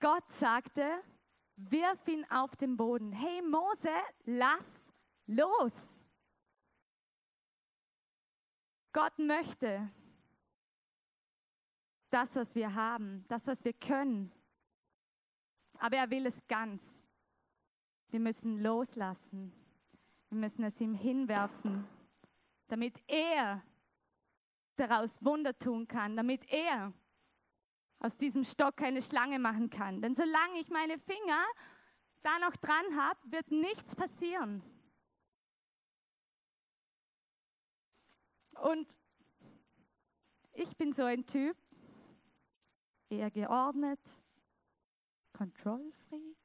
Gott 0.00 0.30
sagte, 0.30 1.02
wirf 1.56 2.08
ihn 2.08 2.26
auf 2.30 2.56
den 2.56 2.76
Boden. 2.76 3.12
Hey 3.12 3.40
Mose, 3.40 3.94
lass 4.24 4.92
los. 5.26 6.02
Gott 8.92 9.18
möchte 9.18 9.88
das, 12.10 12.34
was 12.36 12.54
wir 12.54 12.74
haben, 12.74 13.24
das, 13.28 13.46
was 13.46 13.64
wir 13.64 13.72
können. 13.72 14.33
Aber 15.84 15.98
er 15.98 16.08
will 16.08 16.24
es 16.24 16.46
ganz. 16.46 17.04
Wir 18.08 18.18
müssen 18.18 18.62
loslassen. 18.62 19.52
Wir 20.30 20.38
müssen 20.38 20.64
es 20.64 20.80
ihm 20.80 20.94
hinwerfen, 20.94 21.86
damit 22.68 23.02
er 23.06 23.62
daraus 24.76 25.22
Wunder 25.22 25.58
tun 25.58 25.86
kann, 25.86 26.16
damit 26.16 26.50
er 26.50 26.94
aus 27.98 28.16
diesem 28.16 28.44
Stock 28.44 28.80
eine 28.80 29.02
Schlange 29.02 29.38
machen 29.38 29.68
kann. 29.68 30.00
Denn 30.00 30.14
solange 30.14 30.58
ich 30.58 30.70
meine 30.70 30.96
Finger 30.96 31.44
da 32.22 32.38
noch 32.38 32.56
dran 32.56 32.96
habe, 32.96 33.20
wird 33.24 33.50
nichts 33.50 33.94
passieren. 33.94 34.62
Und 38.52 38.96
ich 40.54 40.74
bin 40.78 40.94
so 40.94 41.04
ein 41.04 41.26
Typ, 41.26 41.58
eher 43.10 43.30
geordnet, 43.30 44.00
Kontrollfreak. 45.34 46.36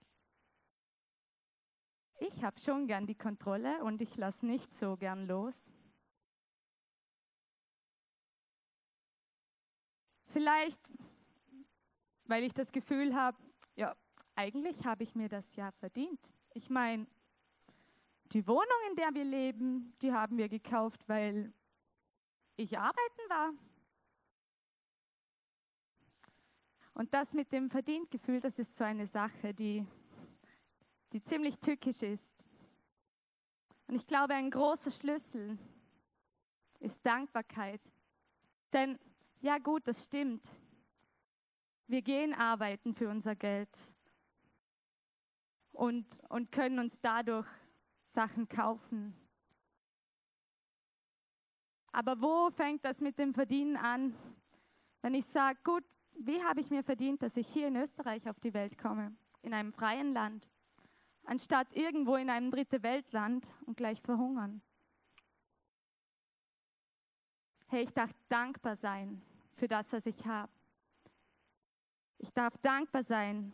Ich 2.20 2.44
habe 2.44 2.60
schon 2.60 2.86
gern 2.88 3.08
die 3.08 3.16
Kontrolle 3.16 3.82
und 3.84 4.02
ich 4.02 4.18
lasse 4.18 4.46
nicht 4.46 4.74
so 4.74 4.98
gern 4.98 5.26
los. 5.26 5.72
Vielleicht, 10.26 10.92
weil 12.26 12.44
ich 12.44 12.54
das 12.54 12.72
Gefühl 12.72 13.16
habe, 13.16 13.38
ja, 13.76 13.96
eigentlich 14.36 14.86
habe 14.86 15.04
ich 15.04 15.16
mir 15.16 15.30
das 15.30 15.56
ja 15.56 15.72
verdient. 15.72 16.20
Ich 16.54 16.70
meine, 16.70 17.08
die 18.34 18.46
Wohnung, 18.48 18.66
in 18.90 18.96
der 18.96 19.14
wir 19.14 19.24
leben, 19.24 19.96
die 20.02 20.12
haben 20.12 20.38
wir 20.38 20.50
gekauft, 20.50 21.08
weil 21.08 21.54
ich 22.58 22.78
arbeiten 22.78 23.30
war. 23.30 23.54
Und 27.00 27.14
das 27.14 27.34
mit 27.34 27.54
dem 27.54 27.70
Verdientgefühl, 27.70 28.42
das 28.42 28.60
ist 28.60 28.76
so 28.76 28.84
eine 28.84 29.06
Sache, 29.06 29.54
die, 29.54 29.88
die 31.14 31.24
ziemlich 31.24 31.58
tückisch 31.58 32.02
ist. 32.02 32.34
Und 33.88 33.96
ich 33.96 34.06
glaube, 34.06 34.34
ein 34.34 34.52
großer 34.52 34.92
Schlüssel 34.92 35.58
ist 36.82 37.06
Dankbarkeit. 37.06 37.80
Denn 38.74 39.00
ja 39.40 39.60
gut, 39.60 39.88
das 39.88 40.04
stimmt. 40.04 40.46
Wir 41.88 42.02
gehen 42.02 42.34
arbeiten 42.34 42.94
für 42.94 43.08
unser 43.08 43.34
Geld 43.34 43.94
und, 45.72 46.06
und 46.28 46.52
können 46.52 46.80
uns 46.80 47.00
dadurch 47.00 47.48
Sachen 48.04 48.50
kaufen. 48.50 49.16
Aber 51.94 52.20
wo 52.20 52.50
fängt 52.50 52.84
das 52.84 53.00
mit 53.00 53.18
dem 53.18 53.34
Verdienen 53.34 53.78
an? 53.78 54.14
Wenn 55.02 55.14
ich 55.14 55.24
sage, 55.24 55.58
gut, 55.64 55.86
wie 56.20 56.44
habe 56.44 56.60
ich 56.60 56.70
mir 56.70 56.84
verdient, 56.84 57.22
dass 57.22 57.38
ich 57.38 57.48
hier 57.48 57.68
in 57.68 57.76
Österreich 57.76 58.30
auf 58.30 58.40
die 58.40 58.54
Welt 58.54 58.78
komme, 58.78 59.16
in 59.42 59.54
einem 59.54 59.72
freien 59.72 60.14
Land, 60.14 60.48
anstatt 61.24 61.74
irgendwo 61.74 62.18
in 62.18 62.30
einem 62.30 62.52
dritte 62.52 62.84
Weltland 62.84 63.48
und 63.66 63.78
gleich 63.78 64.02
verhungern? 64.02 64.62
Hey, 67.68 67.84
ich 67.84 67.94
darf 67.94 68.12
dankbar 68.28 68.76
sein 68.76 69.22
für 69.54 69.68
das, 69.68 69.94
was 69.94 70.06
ich 70.06 70.26
habe. 70.26 70.52
Ich 72.18 72.34
darf 72.34 72.58
dankbar 72.58 73.04
sein 73.04 73.54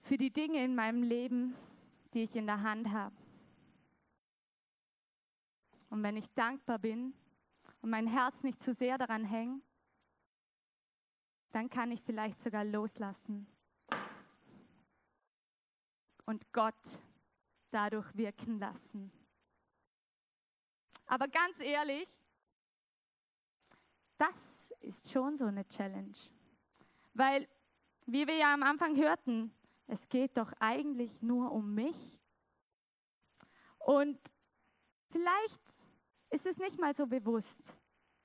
für 0.00 0.16
die 0.16 0.32
Dinge 0.32 0.64
in 0.64 0.74
meinem 0.74 1.02
Leben, 1.02 1.54
die 2.14 2.22
ich 2.22 2.34
in 2.34 2.46
der 2.46 2.62
Hand 2.62 2.90
habe. 2.90 3.14
Und 5.90 6.02
wenn 6.02 6.16
ich 6.16 6.32
dankbar 6.32 6.78
bin 6.78 7.14
und 7.82 7.90
mein 7.90 8.06
Herz 8.06 8.42
nicht 8.42 8.62
zu 8.62 8.72
sehr 8.72 8.98
daran 8.98 9.24
hängt, 9.24 9.62
dann 11.52 11.68
kann 11.68 11.90
ich 11.90 12.02
vielleicht 12.02 12.40
sogar 12.40 12.64
loslassen. 12.64 13.46
und 16.30 16.52
Gott 16.52 17.02
dadurch 17.72 18.16
wirken 18.16 18.60
lassen. 18.60 19.12
Aber 21.06 21.26
ganz 21.26 21.60
ehrlich, 21.60 22.08
das 24.16 24.72
ist 24.80 25.10
schon 25.10 25.36
so 25.36 25.46
eine 25.46 25.66
Challenge. 25.66 26.16
Weil, 27.14 27.48
wie 28.06 28.28
wir 28.28 28.36
ja 28.36 28.54
am 28.54 28.62
Anfang 28.62 28.96
hörten, 28.96 29.52
es 29.88 30.08
geht 30.08 30.36
doch 30.36 30.52
eigentlich 30.60 31.20
nur 31.20 31.50
um 31.50 31.74
mich. 31.74 32.22
Und 33.78 34.20
vielleicht 35.10 35.62
ist 36.30 36.46
es 36.46 36.58
nicht 36.58 36.78
mal 36.78 36.94
so 36.94 37.08
bewusst. 37.08 37.76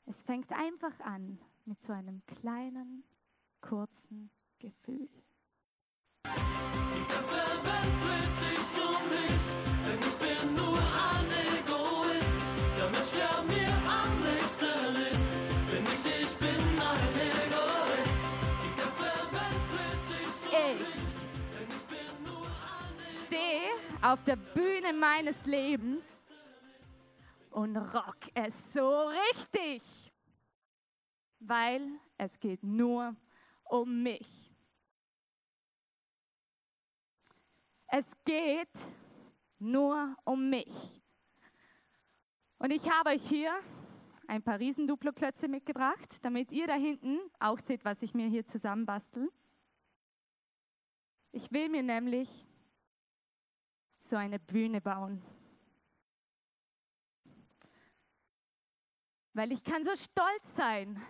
Es 0.06 0.22
fängt 0.22 0.52
einfach 0.52 1.00
an 1.00 1.40
mit 1.66 1.82
so 1.82 1.92
einem 1.92 2.24
kleinen, 2.28 3.04
kurzen 3.68 4.30
Gefühl. 4.60 5.10
Die 6.24 7.06
ganze 7.12 7.36
Welt 7.36 7.96
dreht 8.04 8.36
sich 8.36 8.68
um 8.78 9.02
mich, 9.10 9.46
denn 9.86 10.00
ich 10.00 10.18
bin 10.18 10.56
nur 10.56 10.78
ein 10.78 11.26
Egoist. 11.58 12.38
Der 12.78 12.90
Mensch, 12.92 13.12
der 13.12 13.44
mir 13.44 13.74
am 13.90 14.20
nächsten 14.20 14.96
ist, 15.12 15.30
bin 15.72 15.84
ich, 15.84 16.06
ich 16.24 16.34
bin 16.38 16.62
ein 16.80 17.16
Egoist. 17.46 18.24
Die 18.64 18.74
ganze 18.80 19.10
Welt 19.34 19.64
dreht 19.74 20.04
sich 20.06 20.36
um 20.46 20.78
mich, 20.78 21.06
denn 21.54 21.70
ich 21.76 21.86
bin 21.88 22.24
nur 22.24 22.46
ein 22.46 22.94
Egoist. 23.00 23.26
Stehe 23.26 23.72
auf 24.04 24.24
der 24.24 24.36
Bühne 24.36 24.94
meines 24.94 25.46
Lebens 25.48 26.24
und 27.50 27.76
rock 27.78 28.30
es 28.36 28.74
so 28.74 29.10
richtig, 29.32 30.14
weil 31.40 31.82
es 32.18 32.40
geht 32.40 32.64
nur 32.64 33.08
um 33.10 33.18
mich. 34.04 34.52
Es 37.88 38.14
geht 38.26 38.88
nur 39.60 40.16
um 40.24 40.50
mich. 40.50 41.02
Und 42.58 42.72
ich 42.72 42.90
habe 42.90 43.12
euch 43.12 43.28
hier 43.28 43.52
ein 44.28 44.42
paar 44.42 44.60
Riesenduplo-Klötze 44.60 45.48
mitgebracht, 45.48 46.24
damit 46.24 46.52
ihr 46.52 46.68
da 46.68 46.74
hinten 46.74 47.20
auch 47.40 47.60
seht, 47.60 47.86
was 47.86 48.02
ich 48.02 48.14
mir 48.14 48.28
hier 48.28 48.46
zusammenbastel. 48.46 49.32
Ich 51.32 51.52
will 51.52 51.70
mir 51.70 51.84
nämlich 51.84 52.48
so 54.00 54.16
eine 54.16 54.40
Bühne 54.40 54.82
bauen. 54.82 55.22
Weil 59.34 59.52
ich 59.52 59.64
kann 59.64 59.84
so 59.84 59.96
stolz 59.96 60.56
sein 60.56 61.02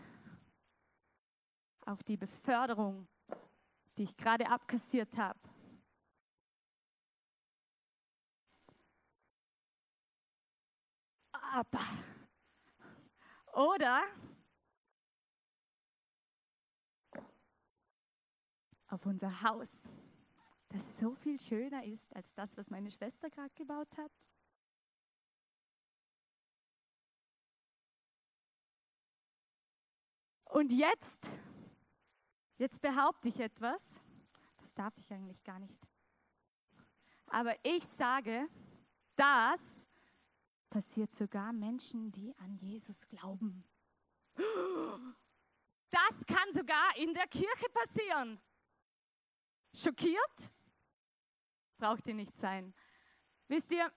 auf 1.86 2.04
die 2.04 2.18
Beförderung, 2.18 3.08
die 3.98 4.04
ich 4.04 4.18
gerade 4.18 4.50
abkassiert 4.50 5.18
habe. 5.18 5.40
Aber, 11.32 11.80
oder 13.54 14.04
auf 18.88 19.06
unser 19.06 19.42
Haus, 19.44 19.92
das 20.70 20.98
so 20.98 21.14
viel 21.16 21.40
schöner 21.40 21.84
ist 21.86 22.14
als 22.16 22.34
das, 22.34 22.58
was 22.58 22.70
meine 22.70 22.92
Schwester 22.92 23.30
gerade 23.30 23.54
gebaut 23.56 23.98
hat. 23.98 24.12
Und 30.46 30.72
jetzt, 30.72 31.38
jetzt 32.58 32.82
behaupte 32.82 33.28
ich 33.30 33.40
etwas, 33.40 34.02
das 34.58 34.74
darf 34.74 34.98
ich 34.98 35.12
eigentlich 35.12 35.44
gar 35.44 35.60
nicht. 35.60 35.80
Aber 37.28 37.56
ich 37.64 37.86
sage, 37.86 38.48
das 39.16 39.88
passiert 40.70 41.14
sogar 41.14 41.54
Menschen, 41.54 42.12
die 42.12 42.36
an 42.38 42.56
Jesus 42.58 43.08
glauben. 43.08 43.64
Das 45.90 46.26
kann 46.26 46.52
sogar 46.52 46.98
in 46.98 47.14
der 47.14 47.28
Kirche 47.28 47.70
passieren. 47.74 48.42
Schockiert? 49.74 50.52
Braucht 51.78 52.08
ihr 52.08 52.14
nicht 52.14 52.36
sein. 52.36 52.74
Wisst 53.48 53.72
ihr, 53.72 53.92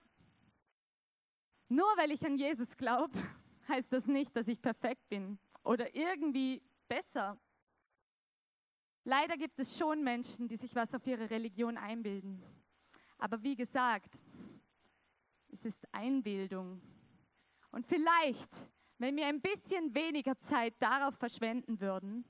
nur 1.68 1.86
weil 1.96 2.10
ich 2.12 2.24
an 2.24 2.36
Jesus 2.36 2.76
glaube, 2.76 3.18
heißt 3.68 3.92
das 3.92 4.06
nicht, 4.06 4.36
dass 4.36 4.48
ich 4.48 4.60
perfekt 4.60 5.08
bin 5.08 5.38
oder 5.62 5.94
irgendwie 5.94 6.62
besser. 6.88 7.38
Leider 9.08 9.38
gibt 9.38 9.58
es 9.58 9.78
schon 9.78 10.04
Menschen, 10.04 10.48
die 10.48 10.56
sich 10.56 10.74
was 10.74 10.94
auf 10.94 11.06
ihre 11.06 11.30
Religion 11.30 11.78
einbilden. 11.78 12.42
Aber 13.16 13.42
wie 13.42 13.56
gesagt, 13.56 14.22
es 15.50 15.64
ist 15.64 15.88
Einbildung. 15.94 16.82
Und 17.70 17.86
vielleicht, 17.86 18.50
wenn 18.98 19.16
wir 19.16 19.26
ein 19.26 19.40
bisschen 19.40 19.94
weniger 19.94 20.38
Zeit 20.40 20.74
darauf 20.78 21.14
verschwenden 21.14 21.80
würden, 21.80 22.22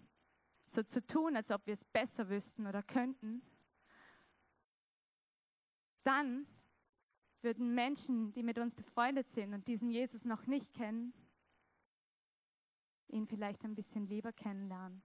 so 0.67 0.85
zu 0.85 1.05
tun, 1.05 1.35
als 1.35 1.51
ob 1.51 1.67
wir 1.67 1.73
es 1.73 1.85
besser 1.85 2.29
wüssten 2.29 2.65
oder 2.65 2.85
könnten, 2.85 3.43
dann 6.05 6.47
würden 7.43 7.75
Menschen, 7.75 8.31
die 8.31 8.45
mit 8.45 8.57
uns 8.57 8.77
befreundet 8.77 9.31
sind 9.31 9.53
und 9.53 9.67
diesen 9.67 9.89
Jesus 9.89 10.25
noch 10.25 10.47
nicht 10.47 10.73
kennen, 10.75 11.13
ihn 13.09 13.27
vielleicht 13.27 13.65
ein 13.65 13.75
bisschen 13.75 14.07
lieber 14.07 14.33
kennenlernen. 14.33 15.03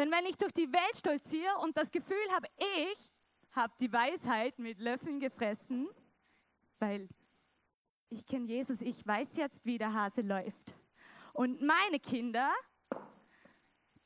Denn 0.00 0.10
wenn 0.10 0.24
ich 0.24 0.38
durch 0.38 0.54
die 0.54 0.72
Welt 0.72 0.96
stolziere 0.96 1.58
und 1.58 1.76
das 1.76 1.90
Gefühl 1.90 2.16
habe, 2.32 2.48
ich 2.56 3.14
habe 3.50 3.74
die 3.78 3.92
Weisheit 3.92 4.58
mit 4.58 4.80
Löffeln 4.80 5.20
gefressen, 5.20 5.90
weil 6.78 7.06
ich 8.08 8.24
kenne 8.24 8.46
Jesus, 8.46 8.80
ich 8.80 9.06
weiß 9.06 9.36
jetzt, 9.36 9.66
wie 9.66 9.76
der 9.76 9.92
Hase 9.92 10.22
läuft. 10.22 10.74
Und 11.34 11.60
meine 11.60 12.00
Kinder, 12.00 12.50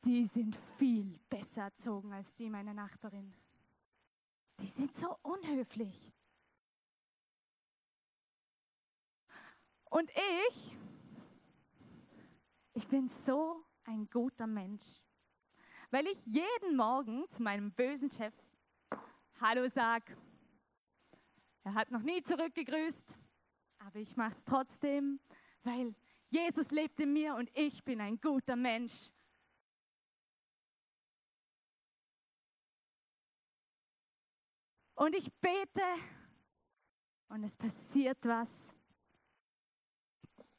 die 0.03 0.25
sind 0.25 0.53
viel 0.77 1.17
besser 1.29 1.61
erzogen 1.61 2.11
als 2.11 2.35
die 2.35 2.49
meiner 2.49 2.73
Nachbarin. 2.73 3.33
Die 4.59 4.67
sind 4.67 4.93
so 4.93 5.17
unhöflich. 5.21 6.11
Und 9.85 10.11
ich, 10.49 10.75
ich 12.73 12.85
bin 12.85 13.07
so 13.07 13.63
ein 13.85 14.09
guter 14.09 14.45
Mensch, 14.45 15.04
weil 15.91 16.07
ich 16.07 16.25
jeden 16.25 16.75
Morgen 16.75 17.29
zu 17.29 17.43
meinem 17.43 17.71
bösen 17.71 18.11
Chef 18.11 18.33
Hallo 19.41 19.67
sag 19.67 20.15
er 21.65 21.73
hat 21.73 21.89
noch 21.89 22.03
nie 22.03 22.21
zurückgegrüßt, 22.21 23.17
aber 23.79 23.97
ich 23.97 24.15
mache 24.15 24.29
es 24.29 24.43
trotzdem, 24.43 25.19
weil 25.63 25.95
Jesus 26.29 26.69
lebt 26.69 26.99
in 26.99 27.11
mir 27.11 27.33
und 27.33 27.49
ich 27.57 27.83
bin 27.83 27.99
ein 28.01 28.21
guter 28.21 28.55
Mensch. 28.55 29.09
Und 34.93 35.15
ich 35.15 35.33
bete 35.41 35.81
und 37.29 37.43
es 37.43 37.57
passiert 37.57 38.23
was. 38.25 38.75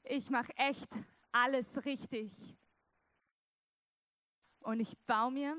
Ich 0.02 0.28
mache 0.28 0.52
echt 0.56 0.92
alles 1.30 1.84
richtig. 1.84 2.56
Und 4.66 4.80
ich 4.80 4.98
baue 5.04 5.30
mir 5.30 5.56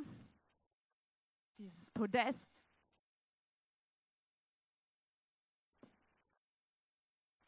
dieses 1.57 1.89
Podest 1.91 2.61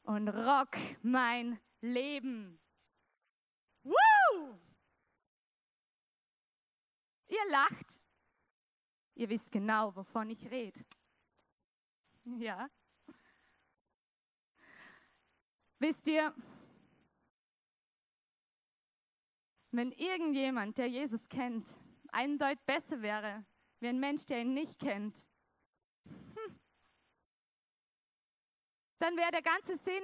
und 0.03 0.29
rock 0.29 0.77
mein 1.01 1.59
Leben. 1.81 2.57
Woo! 3.83 4.57
Ihr 7.27 7.49
lacht. 7.49 8.01
Ihr 9.15 9.27
wisst 9.27 9.51
genau, 9.51 9.93
wovon 9.97 10.29
ich 10.29 10.49
rede. 10.49 10.79
Ja. 12.23 12.69
Wisst 15.79 16.07
ihr, 16.07 16.33
wenn 19.71 19.91
irgendjemand, 19.91 20.77
der 20.77 20.87
Jesus 20.87 21.29
kennt, 21.29 21.75
einen 22.11 22.37
Deut 22.37 22.63
besser 22.65 23.01
wäre, 23.01 23.45
wie 23.79 23.87
ein 23.87 23.99
Mensch, 23.99 24.25
der 24.25 24.41
ihn 24.41 24.53
nicht 24.53 24.79
kennt, 24.79 25.25
dann 28.99 29.15
wäre 29.15 29.31
der 29.31 29.41
ganze 29.41 29.77
Sinn 29.77 30.03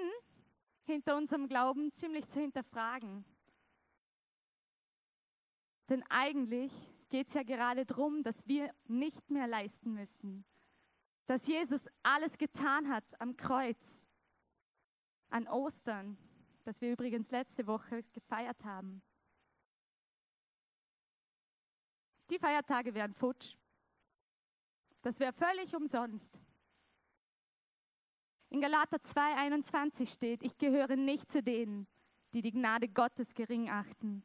hinter 0.84 1.18
unserem 1.18 1.48
Glauben 1.48 1.92
ziemlich 1.92 2.28
zu 2.28 2.40
hinterfragen. 2.40 3.26
Denn 5.90 6.04
eigentlich 6.10 6.72
geht 7.10 7.28
es 7.28 7.34
ja 7.34 7.44
gerade 7.44 7.86
darum, 7.86 8.24
dass 8.24 8.48
wir 8.48 8.74
nicht 8.86 9.30
mehr 9.30 9.48
leisten 9.48 9.94
müssen. 9.94 10.46
Dass 11.28 11.48
Jesus 11.48 11.88
alles 12.04 12.38
getan 12.38 12.90
hat 12.90 13.20
am 13.20 13.36
Kreuz, 13.36 14.06
an 15.30 15.48
Ostern, 15.48 16.18
das 16.64 16.82
wir 16.82 16.92
übrigens 16.92 17.32
letzte 17.32 17.68
Woche 17.68 18.04
gefeiert 18.14 18.64
haben. 18.64 19.02
Die 22.30 22.40
Feiertage 22.40 22.94
wären 22.94 23.14
futsch. 23.14 23.56
Das 25.02 25.20
wäre 25.20 25.34
völlig 25.34 25.76
umsonst. 25.76 26.40
In 28.50 28.62
Galater 28.62 28.98
2,21 28.98 30.12
steht, 30.12 30.44
ich 30.44 30.58
gehöre 30.58 30.96
nicht 30.96 31.30
zu 31.30 31.44
denen, 31.44 31.88
die 32.34 32.42
die 32.42 32.52
Gnade 32.52 32.88
Gottes 32.88 33.34
gering 33.34 33.70
achten. 33.70 34.24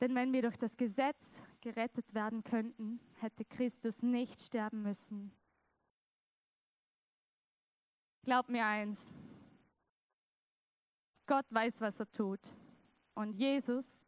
Denn 0.00 0.14
wenn 0.14 0.32
wir 0.32 0.42
durch 0.42 0.56
das 0.56 0.76
Gesetz 0.76 1.42
gerettet 1.60 2.14
werden 2.14 2.42
könnten, 2.42 3.00
hätte 3.20 3.44
Christus 3.44 4.02
nicht 4.02 4.40
sterben 4.40 4.82
müssen. 4.82 5.32
Glaub 8.22 8.48
mir 8.48 8.64
eins, 8.66 9.12
Gott 11.26 11.46
weiß, 11.50 11.80
was 11.80 12.00
er 12.00 12.10
tut. 12.10 12.40
Und 13.14 13.34
Jesus 13.34 14.04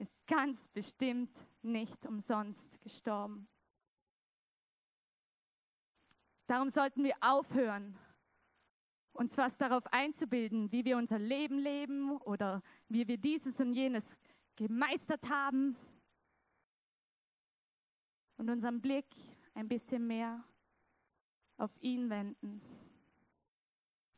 ist 0.00 0.26
ganz 0.26 0.66
bestimmt 0.68 1.46
nicht 1.60 2.06
umsonst 2.06 2.80
gestorben. 2.80 3.46
Darum 6.46 6.70
sollten 6.70 7.04
wir 7.04 7.14
aufhören, 7.20 7.98
uns 9.12 9.36
was 9.36 9.58
darauf 9.58 9.86
einzubilden, 9.92 10.72
wie 10.72 10.86
wir 10.86 10.96
unser 10.96 11.18
Leben 11.18 11.58
leben 11.58 12.16
oder 12.22 12.62
wie 12.88 13.06
wir 13.08 13.18
dieses 13.18 13.60
und 13.60 13.74
jenes 13.74 14.18
gemeistert 14.56 15.28
haben 15.28 15.76
und 18.38 18.48
unseren 18.48 18.80
Blick 18.80 19.14
ein 19.52 19.68
bisschen 19.68 20.06
mehr 20.06 20.42
auf 21.58 21.70
ihn 21.82 22.08
wenden, 22.08 22.62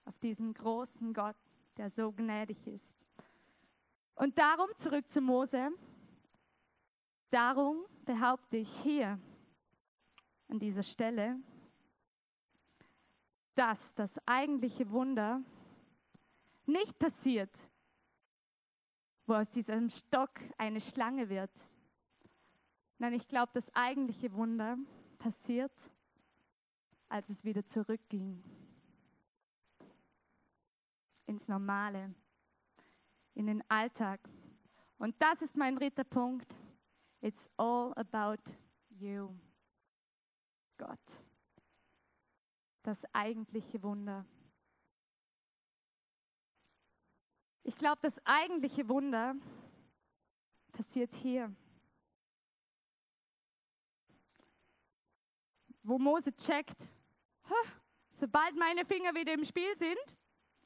auf 0.04 0.16
diesen 0.20 0.54
großen 0.54 1.12
Gott, 1.12 1.36
der 1.76 1.90
so 1.90 2.12
gnädig 2.12 2.68
ist. 2.68 3.04
Und 4.14 4.38
darum 4.38 4.68
zurück 4.76 5.10
zu 5.10 5.20
Mose. 5.20 5.70
Darum 7.30 7.84
behaupte 8.04 8.58
ich 8.58 8.70
hier 8.82 9.18
an 10.48 10.58
dieser 10.58 10.82
Stelle, 10.82 11.40
dass 13.54 13.94
das 13.94 14.20
eigentliche 14.26 14.90
Wunder 14.90 15.42
nicht 16.66 16.98
passiert, 16.98 17.68
wo 19.26 19.34
aus 19.34 19.48
diesem 19.48 19.88
Stock 19.88 20.30
eine 20.58 20.80
Schlange 20.80 21.28
wird. 21.28 21.68
Nein, 22.98 23.14
ich 23.14 23.26
glaube, 23.26 23.52
das 23.52 23.74
eigentliche 23.74 24.32
Wunder 24.34 24.76
passiert, 25.18 25.72
als 27.08 27.30
es 27.30 27.44
wieder 27.44 27.64
zurückging 27.64 28.42
ins 31.26 31.48
Normale, 31.48 32.14
in 33.34 33.46
den 33.46 33.62
Alltag. 33.68 34.20
Und 34.98 35.14
das 35.20 35.42
ist 35.42 35.56
mein 35.56 35.76
dritter 35.76 36.04
Punkt. 36.04 36.56
It's 37.20 37.50
all 37.56 37.92
about 37.96 38.42
you. 38.90 39.34
Gott. 40.76 41.24
Das 42.82 43.04
eigentliche 43.14 43.82
Wunder. 43.82 44.24
Ich 47.64 47.76
glaube, 47.76 47.98
das 48.02 48.24
eigentliche 48.26 48.88
Wunder 48.88 49.36
passiert 50.72 51.14
hier. 51.14 51.54
Wo 55.84 55.98
Mose 55.98 56.34
checkt, 56.34 56.88
sobald 58.10 58.56
meine 58.56 58.84
Finger 58.84 59.14
wieder 59.14 59.32
im 59.32 59.44
Spiel 59.44 59.76
sind, 59.76 59.98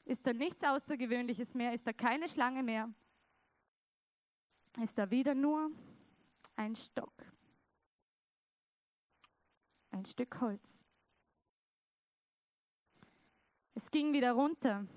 ist 0.07 0.25
da 0.25 0.31
nichts 0.31 0.63
Außergewöhnliches 0.63 1.53
mehr, 1.53 1.73
ist 1.73 1.85
da 1.85 1.91
keine 1.91 2.29
Schlange 2.29 2.63
mehr, 2.63 2.89
ist 4.81 4.97
da 4.97 5.11
wieder 5.11 5.35
nur 5.35 5.69
ein 6.55 6.75
Stock, 6.77 7.13
ein 9.91 10.05
Stück 10.05 10.39
Holz. 10.39 10.85
Es 13.73 13.91
ging 13.91 14.13
wieder 14.13 14.31
runter 14.31 14.87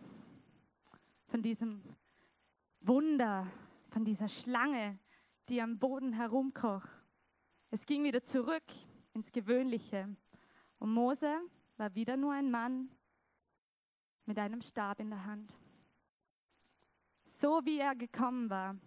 von 1.27 1.43
diesem 1.43 1.83
Wunder, 2.81 3.47
von 3.89 4.05
dieser 4.05 4.29
Schlange, 4.29 5.01
die 5.49 5.61
am 5.61 5.79
Boden 5.79 6.13
herumkroch. 6.13 6.87
Es 7.71 7.85
ging 7.85 8.05
wieder 8.05 8.23
zurück 8.23 8.63
ins 9.13 9.33
Gewöhnliche. 9.33 10.17
Und 10.79 10.95
Mose 10.95 11.41
war 11.77 11.95
wieder 11.97 12.17
nur 12.17 12.33
ein 12.33 12.51
Mann 12.51 12.91
mit 14.31 14.39
einem 14.39 14.63
Stab 14.63 15.01
in 15.01 15.11
der 15.11 15.25
Hand. 15.25 15.53
So 17.27 17.63
wie 17.65 17.81
er 17.81 17.97
gekommen 17.97 18.49
war. 18.49 18.79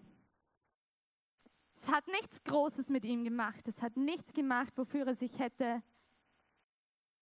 Es 1.75 1.89
hat 1.89 2.08
nichts 2.08 2.45
Großes 2.45 2.89
mit 2.89 3.03
ihm 3.03 3.25
gemacht. 3.25 3.67
Es 3.67 3.82
hat 3.82 3.97
nichts 3.97 4.34
gemacht, 4.34 4.77
wofür 4.77 5.06
er 5.06 5.15
sich 5.15 5.39
hätte 5.39 5.84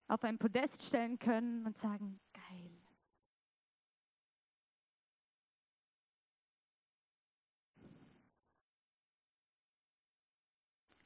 auf 0.08 0.24
ein 0.24 0.38
Podest 0.38 0.84
stellen 0.84 1.18
können 1.18 1.66
und 1.66 1.80
sagen, 1.80 2.20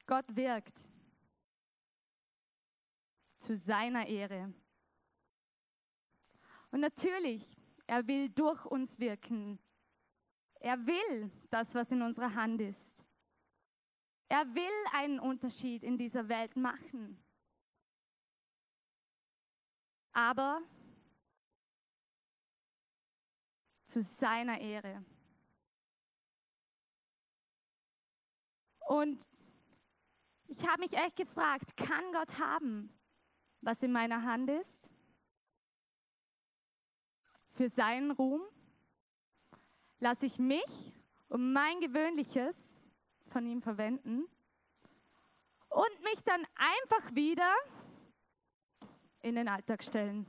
Gott 0.04 0.36
wirkt 0.36 0.86
zu 3.38 3.56
seiner 3.56 4.06
Ehre. 4.06 4.52
Und 6.76 6.82
natürlich, 6.82 7.56
er 7.86 8.06
will 8.06 8.28
durch 8.28 8.66
uns 8.66 8.98
wirken. 8.98 9.58
Er 10.60 10.76
will 10.86 11.30
das, 11.48 11.74
was 11.74 11.90
in 11.90 12.02
unserer 12.02 12.34
Hand 12.34 12.60
ist. 12.60 13.02
Er 14.28 14.44
will 14.54 14.84
einen 14.92 15.18
Unterschied 15.18 15.82
in 15.82 15.96
dieser 15.96 16.28
Welt 16.28 16.54
machen. 16.54 17.18
Aber 20.12 20.60
zu 23.86 24.02
seiner 24.02 24.60
Ehre. 24.60 25.02
Und 28.80 29.26
ich 30.46 30.68
habe 30.68 30.82
mich 30.82 30.92
echt 30.92 31.16
gefragt, 31.16 31.74
kann 31.78 32.12
Gott 32.12 32.38
haben, 32.38 32.94
was 33.62 33.82
in 33.82 33.92
meiner 33.92 34.24
Hand 34.24 34.50
ist? 34.50 34.90
Für 37.56 37.70
seinen 37.70 38.10
Ruhm? 38.10 38.42
Lasse 39.98 40.26
ich 40.26 40.38
mich 40.38 40.92
um 41.30 41.54
mein 41.54 41.80
Gewöhnliches 41.80 42.76
von 43.24 43.46
ihm 43.46 43.62
verwenden 43.62 44.26
und 45.70 46.02
mich 46.02 46.22
dann 46.22 46.46
einfach 46.54 47.14
wieder 47.14 47.50
in 49.20 49.36
den 49.36 49.48
Alltag 49.48 49.82
stellen? 49.82 50.26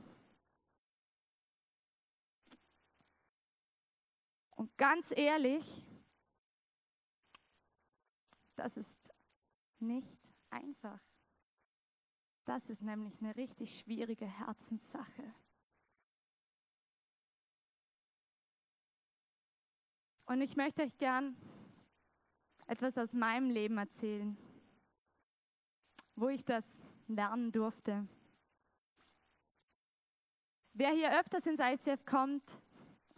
Und 4.52 4.74
ganz 4.78 5.12
ehrlich, 5.14 5.84
das 8.56 8.78
ist 8.78 8.98
nicht 9.80 10.18
einfach. 10.48 11.02
Das 12.46 12.70
ist 12.70 12.80
nämlich 12.80 13.20
eine 13.20 13.36
richtig 13.36 13.80
schwierige 13.80 14.24
Herzenssache. 14.24 15.34
Und 20.28 20.42
ich 20.42 20.56
möchte 20.56 20.82
euch 20.82 20.98
gern 20.98 21.34
etwas 22.66 22.98
aus 22.98 23.14
meinem 23.14 23.48
Leben 23.48 23.78
erzählen, 23.78 24.36
wo 26.16 26.28
ich 26.28 26.44
das 26.44 26.76
lernen 27.06 27.50
durfte. 27.50 28.06
Wer 30.74 30.90
hier 30.90 31.18
öfters 31.18 31.46
ins 31.46 31.60
ICF 31.60 32.04
kommt, 32.04 32.60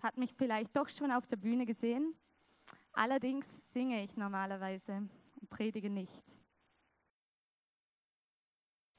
hat 0.01 0.19
mich 0.19 0.33
vielleicht 0.33 0.77
doch 0.77 0.89
schon 0.89 1.11
auf 1.11 1.27
der 1.27 1.37
Bühne 1.37 1.67
gesehen. 1.67 2.15
Allerdings 2.93 3.73
singe 3.73 4.05
ich 4.05 4.17
normalerweise 4.17 5.09
und 5.41 5.51
predige 5.51 5.91
nicht. 5.91 6.39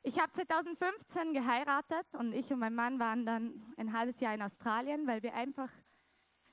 Ich 0.04 0.20
habe 0.20 0.34
2015 0.34 1.32
geheiratet 1.32 2.08
und 2.12 2.34
ich 2.34 2.52
und 2.52 2.60
mein 2.60 2.76
Mann 2.76 3.00
waren 3.00 3.26
dann 3.26 3.74
ein 3.78 3.94
halbes 3.94 4.20
Jahr 4.20 4.34
in 4.34 4.42
Australien, 4.42 5.08
weil 5.08 5.24
wir 5.24 5.34
einfach 5.34 5.72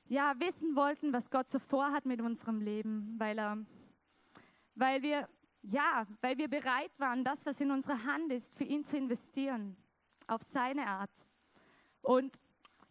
ja 0.08 0.34
wissen 0.38 0.74
wollten, 0.76 1.12
was 1.12 1.30
Gott 1.30 1.50
so 1.50 1.58
vorhat 1.58 2.06
mit 2.06 2.20
unserem 2.20 2.60
Leben, 2.60 3.14
weil 3.18 3.38
er, 3.38 3.58
weil 4.74 5.02
wir 5.02 5.28
ja, 5.62 6.06
weil 6.20 6.38
wir 6.38 6.48
bereit 6.48 6.98
waren, 6.98 7.24
das, 7.24 7.44
was 7.44 7.60
in 7.60 7.70
unserer 7.70 8.04
Hand 8.04 8.32
ist, 8.32 8.54
für 8.54 8.64
ihn 8.64 8.84
zu 8.84 8.96
investieren, 8.96 9.76
auf 10.26 10.42
seine 10.42 10.86
Art. 10.86 11.26
Und 12.00 12.38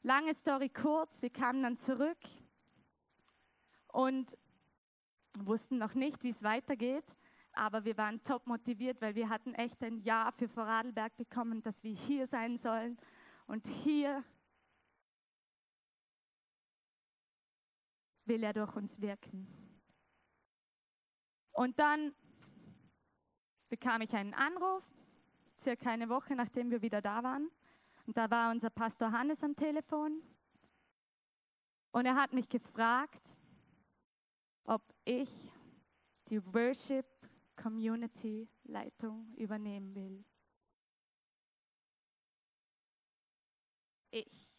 lange 0.03 0.33
Story 0.33 0.69
kurz, 0.69 1.21
wir 1.21 1.29
kamen 1.29 1.63
dann 1.63 1.77
zurück 1.77 2.17
und 3.87 4.37
wussten 5.39 5.77
noch 5.77 5.95
nicht, 5.95 6.23
wie 6.23 6.29
es 6.29 6.43
weitergeht 6.43 7.15
aber 7.57 7.85
wir 7.85 7.97
waren 7.97 8.21
top 8.21 8.45
motiviert, 8.45 9.01
weil 9.01 9.15
wir 9.15 9.29
hatten 9.29 9.53
echt 9.55 9.83
ein 9.83 9.99
Ja 9.99 10.31
für 10.31 10.47
Vorarlberg 10.47 11.15
bekommen, 11.17 11.61
dass 11.63 11.83
wir 11.83 11.93
hier 11.93 12.27
sein 12.27 12.57
sollen 12.57 12.97
und 13.47 13.67
hier 13.67 14.23
will 18.27 18.43
er 18.43 18.53
durch 18.53 18.75
uns 18.75 19.01
wirken. 19.01 19.47
Und 21.51 21.79
dann 21.79 22.13
bekam 23.69 24.01
ich 24.01 24.15
einen 24.15 24.33
Anruf, 24.33 24.93
circa 25.59 25.89
eine 25.89 26.09
Woche 26.09 26.35
nachdem 26.35 26.69
wir 26.71 26.81
wieder 26.81 27.01
da 27.01 27.23
waren, 27.23 27.49
Und 28.05 28.15
da 28.15 28.31
war 28.31 28.51
unser 28.51 28.69
Pastor 28.69 29.11
Hannes 29.11 29.43
am 29.43 29.55
Telefon. 29.55 30.21
Und 31.91 32.05
er 32.05 32.15
hat 32.15 32.31
mich 32.31 32.47
gefragt, 32.47 33.35
ob 34.63 34.81
ich 35.03 35.51
die 36.29 36.41
Worship 36.53 37.05
Community 37.55 38.47
Leitung 38.63 39.33
übernehmen 39.35 39.93
will. 39.95 40.23
Ich. 44.11 44.56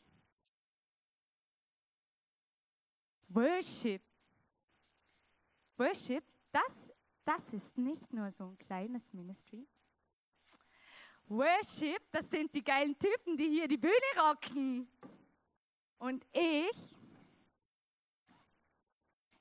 Worship. 3.38 4.02
Worship, 5.76 6.24
das, 6.50 6.92
das 7.24 7.52
ist 7.52 7.78
nicht 7.78 8.12
nur 8.12 8.32
so 8.32 8.48
ein 8.48 8.58
kleines 8.58 9.12
Ministry. 9.12 9.64
Worship, 11.28 12.02
das 12.10 12.30
sind 12.30 12.52
die 12.52 12.64
geilen 12.64 12.98
Typen, 12.98 13.36
die 13.36 13.48
hier 13.48 13.68
die 13.68 13.76
Bühne 13.76 13.94
rocken. 14.16 14.88
Und 15.98 16.26
ich, 16.32 16.98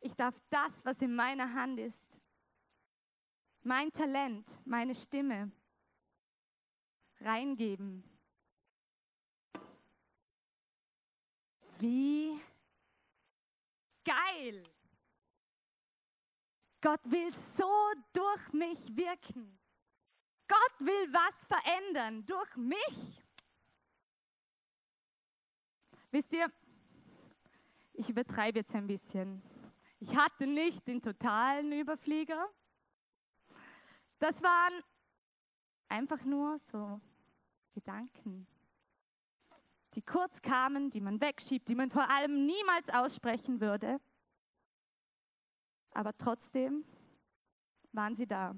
ich 0.02 0.16
darf 0.16 0.40
das, 0.52 0.86
was 0.86 1.02
in 1.02 1.16
meiner 1.16 1.52
Hand 1.52 1.80
ist, 1.80 2.20
mein 3.64 3.92
Talent, 3.92 4.60
meine 4.64 4.94
Stimme 4.94 5.52
reingeben. 7.22 8.04
Wie 11.80 12.27
geil! 14.38 14.64
Gott 16.82 17.02
will 17.06 17.32
so 17.32 17.70
durch 18.14 18.54
mich 18.54 18.96
wirken. 18.96 19.58
Gott 20.48 20.80
will 20.80 21.14
was 21.14 21.46
verändern 21.46 22.26
durch 22.26 22.56
mich. 22.56 23.22
Wisst 26.12 26.34
ihr, 26.34 26.52
ich 27.94 28.10
übertreibe 28.10 28.60
jetzt 28.60 28.74
ein 28.76 28.88
bisschen. 28.88 29.42
Ich 30.00 30.16
hatte 30.16 30.48
nicht 30.48 30.88
den 30.88 31.02
totalen 31.02 31.72
Überflieger. 31.72 32.48
Das 34.20 34.42
waren 34.42 34.84
einfach 35.90 36.24
nur 36.24 36.58
so 36.60 37.02
Gedanken, 37.74 38.48
die 39.96 40.02
kurz 40.02 40.42
kamen, 40.42 40.90
die 40.90 41.02
man 41.02 41.20
wegschiebt, 41.20 41.68
die 41.68 41.76
man 41.76 41.90
vor 41.90 42.10
allem 42.10 42.46
niemals 42.46 42.90
aussprechen 42.90 43.60
würde. 43.60 44.00
Aber 45.98 46.16
trotzdem 46.16 46.86
waren 47.92 48.16
sie 48.16 48.28
da. 48.28 48.56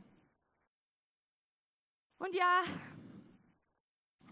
Und 2.17 2.35
ja, 2.35 2.63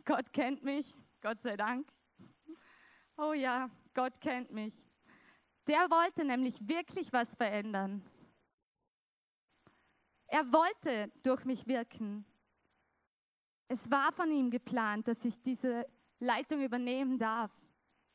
Gott 0.04 0.34
kennt 0.34 0.62
mich, 0.62 0.98
Gott 1.22 1.41
sei 1.41 1.56
Dank. 1.56 1.89
Oh 3.15 3.32
ja, 3.32 3.70
Gott 3.93 4.20
kennt 4.20 4.52
mich. 4.52 4.74
Der 5.67 5.89
wollte 5.89 6.26
nämlich 6.26 6.67
wirklich 6.67 7.13
was 7.13 7.34
verändern. 7.36 8.04
Er 10.26 10.52
wollte 10.52 11.10
durch 11.24 11.46
mich 11.46 11.65
wirken. 11.65 12.26
Es 13.70 13.89
war 13.89 14.12
von 14.12 14.30
ihm 14.34 14.52
geplant, 14.52 15.08
dass 15.08 15.24
ich 15.24 15.41
diese 15.41 15.88
Leitung 16.20 16.62
übernehmen 16.62 17.17
darf. 17.17 17.54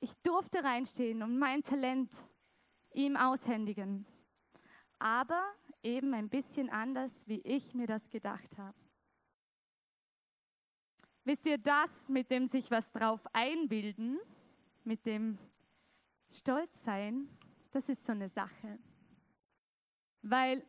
Ich 0.00 0.14
durfte 0.18 0.62
reinstehen 0.62 1.22
und 1.22 1.38
mein 1.38 1.62
Talent 1.62 2.26
ihm 2.92 3.16
aushändigen. 3.16 4.06
Aber 5.02 5.42
eben 5.82 6.14
ein 6.14 6.28
bisschen 6.28 6.70
anders, 6.70 7.26
wie 7.26 7.40
ich 7.40 7.74
mir 7.74 7.88
das 7.88 8.08
gedacht 8.08 8.56
habe. 8.56 8.78
Wisst 11.24 11.44
ihr, 11.46 11.58
das 11.58 12.08
mit 12.08 12.30
dem 12.30 12.46
sich 12.46 12.70
was 12.70 12.92
drauf 12.92 13.26
einbilden, 13.32 14.20
mit 14.84 15.04
dem 15.04 15.38
Stolzsein, 16.30 17.28
das 17.72 17.88
ist 17.88 18.04
so 18.04 18.12
eine 18.12 18.28
Sache. 18.28 18.78
Weil 20.22 20.64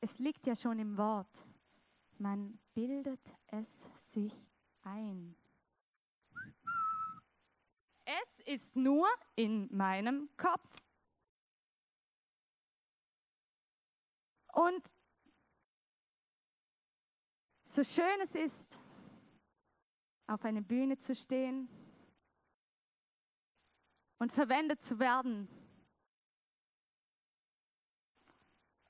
es 0.00 0.20
liegt 0.20 0.46
ja 0.46 0.54
schon 0.54 0.78
im 0.78 0.96
Wort. 0.96 1.44
Man 2.18 2.56
bildet 2.74 3.34
es 3.48 3.90
sich 3.96 4.32
ein. 4.82 5.34
Es 8.04 8.38
ist 8.46 8.76
nur 8.76 9.08
in 9.34 9.68
meinem 9.76 10.28
Kopf. 10.36 10.83
Und 14.54 14.92
so 17.64 17.82
schön 17.82 18.20
es 18.22 18.36
ist, 18.36 18.78
auf 20.28 20.44
eine 20.44 20.62
Bühne 20.62 20.96
zu 20.96 21.12
stehen 21.12 21.68
und 24.18 24.32
verwendet 24.32 24.80
zu 24.80 25.00
werden. 25.00 25.48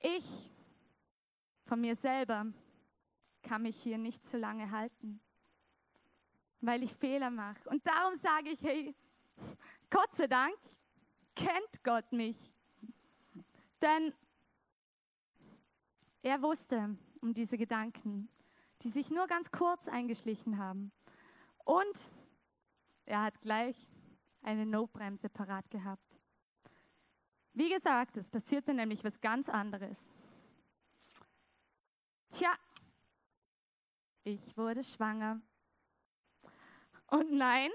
Ich 0.01 0.51
von 1.63 1.81
mir 1.81 1.97
selber 1.97 2.53
kann 3.43 3.63
mich 3.63 3.83
hier 3.83 3.97
nicht 3.97 4.27
so 4.27 4.37
lange 4.37 4.71
halten, 4.71 5.19
weil 6.61 6.83
ich 6.83 6.93
Fehler 6.95 7.31
mache. 7.31 7.67
Und 7.71 7.87
darum 7.87 8.15
sage 8.17 8.51
ich, 8.51 8.63
hey, 8.63 8.95
Gott 9.89 10.15
sei 10.15 10.27
Dank 10.27 10.59
kennt 11.35 11.83
Gott 11.83 12.13
mich. 12.13 12.53
Denn 13.81 14.13
er 16.25 16.41
wusste 16.41 16.97
um 17.21 17.35
diese 17.35 17.59
Gedanken, 17.59 18.31
die 18.83 18.89
sich 18.89 19.11
nur 19.11 19.27
ganz 19.27 19.51
kurz 19.51 19.89
eingeschlichen 19.89 20.59
haben. 20.59 20.91
Und 21.65 22.11
er 23.05 23.23
hat 23.23 23.41
gleich 23.43 23.77
eine 24.41 24.65
Notbremse 24.65 25.29
parat 25.29 25.71
gehabt. 25.71 26.19
Wie 27.53 27.69
gesagt, 27.69 28.17
es 28.17 28.31
passierte 28.31 28.73
nämlich 28.73 29.05
was 29.05 29.21
ganz 29.21 29.49
anderes. 29.51 30.13
Tja, 32.31 32.53
ich 34.25 34.57
wurde 34.57 34.83
schwanger. 34.83 35.43
Und 37.07 37.33
nein, 37.33 37.71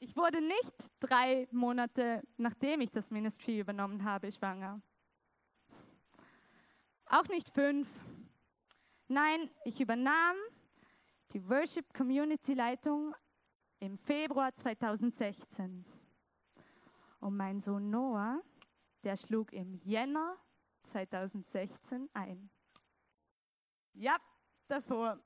ich 0.00 0.16
wurde 0.16 0.40
nicht 0.40 0.90
drei 0.98 1.46
Monate 1.52 2.24
nachdem 2.36 2.80
ich 2.80 2.90
das 2.90 3.12
Ministry 3.12 3.60
übernommen 3.60 4.02
habe, 4.02 4.30
schwanger. 4.32 4.82
Auch 7.14 7.28
nicht 7.28 7.50
fünf. 7.50 8.00
Nein, 9.06 9.50
ich 9.66 9.78
übernahm 9.82 10.34
die 11.34 11.46
Worship 11.46 11.92
Community 11.92 12.54
Leitung 12.54 13.14
im 13.80 13.98
Februar 13.98 14.54
2016. 14.54 15.84
Und 17.20 17.36
mein 17.36 17.60
Sohn 17.60 17.90
Noah, 17.90 18.40
der 19.04 19.18
schlug 19.18 19.52
im 19.52 19.74
Jänner 19.84 20.38
2016 20.84 22.08
ein. 22.14 22.48
Ja, 23.92 24.16
davor. 24.66 25.20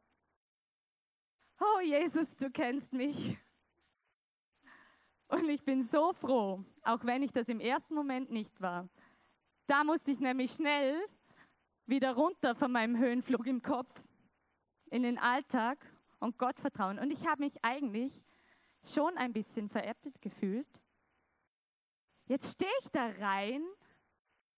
Oh 1.61 1.81
Jesus, 1.83 2.37
du 2.37 2.51
kennst 2.51 2.95
mich. 2.95 3.39
Und 5.29 5.49
ich 5.49 5.65
bin 5.65 5.85
so 5.85 6.13
froh, 6.13 6.65
auch 6.83 7.05
wenn 7.05 7.23
ich 7.23 7.31
das 7.31 7.49
im 7.49 7.61
ersten 7.61 7.95
Moment 7.95 8.33
nicht 8.33 8.61
war. 8.61 8.89
Da 9.69 9.85
musste 9.85 10.11
ich 10.11 10.19
nämlich 10.19 10.51
schnell 10.51 11.01
wieder 11.87 12.15
runter 12.15 12.55
von 12.55 12.73
meinem 12.73 12.99
Höhenflug 12.99 13.47
im 13.47 13.63
Kopf 13.63 14.07
in 14.91 15.03
den 15.03 15.19
Alltag 15.19 15.79
und 16.19 16.39
Gott 16.39 16.61
vertrauen. 16.61 16.99
Und 16.99 17.11
ich 17.11 17.27
habe 17.27 17.43
mich 17.43 17.65
eigentlich 17.65 18.23
schon 18.85 19.17
ein 19.17 19.33
bisschen 19.33 19.69
veräppelt 19.69 20.21
gefühlt. 20.21 20.69
Jetzt 22.27 22.55
stehe 22.55 22.71
ich 22.83 22.89
da 22.91 23.07
rein 23.21 23.65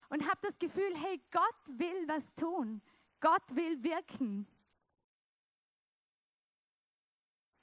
und 0.08 0.26
habe 0.26 0.38
das 0.42 0.58
Gefühl, 0.58 0.92
hey, 0.94 1.20
Gott 1.30 1.78
will 1.78 2.08
was 2.08 2.34
tun. 2.34 2.80
Gott 3.20 3.54
will 3.54 3.82
wirken. 3.82 4.46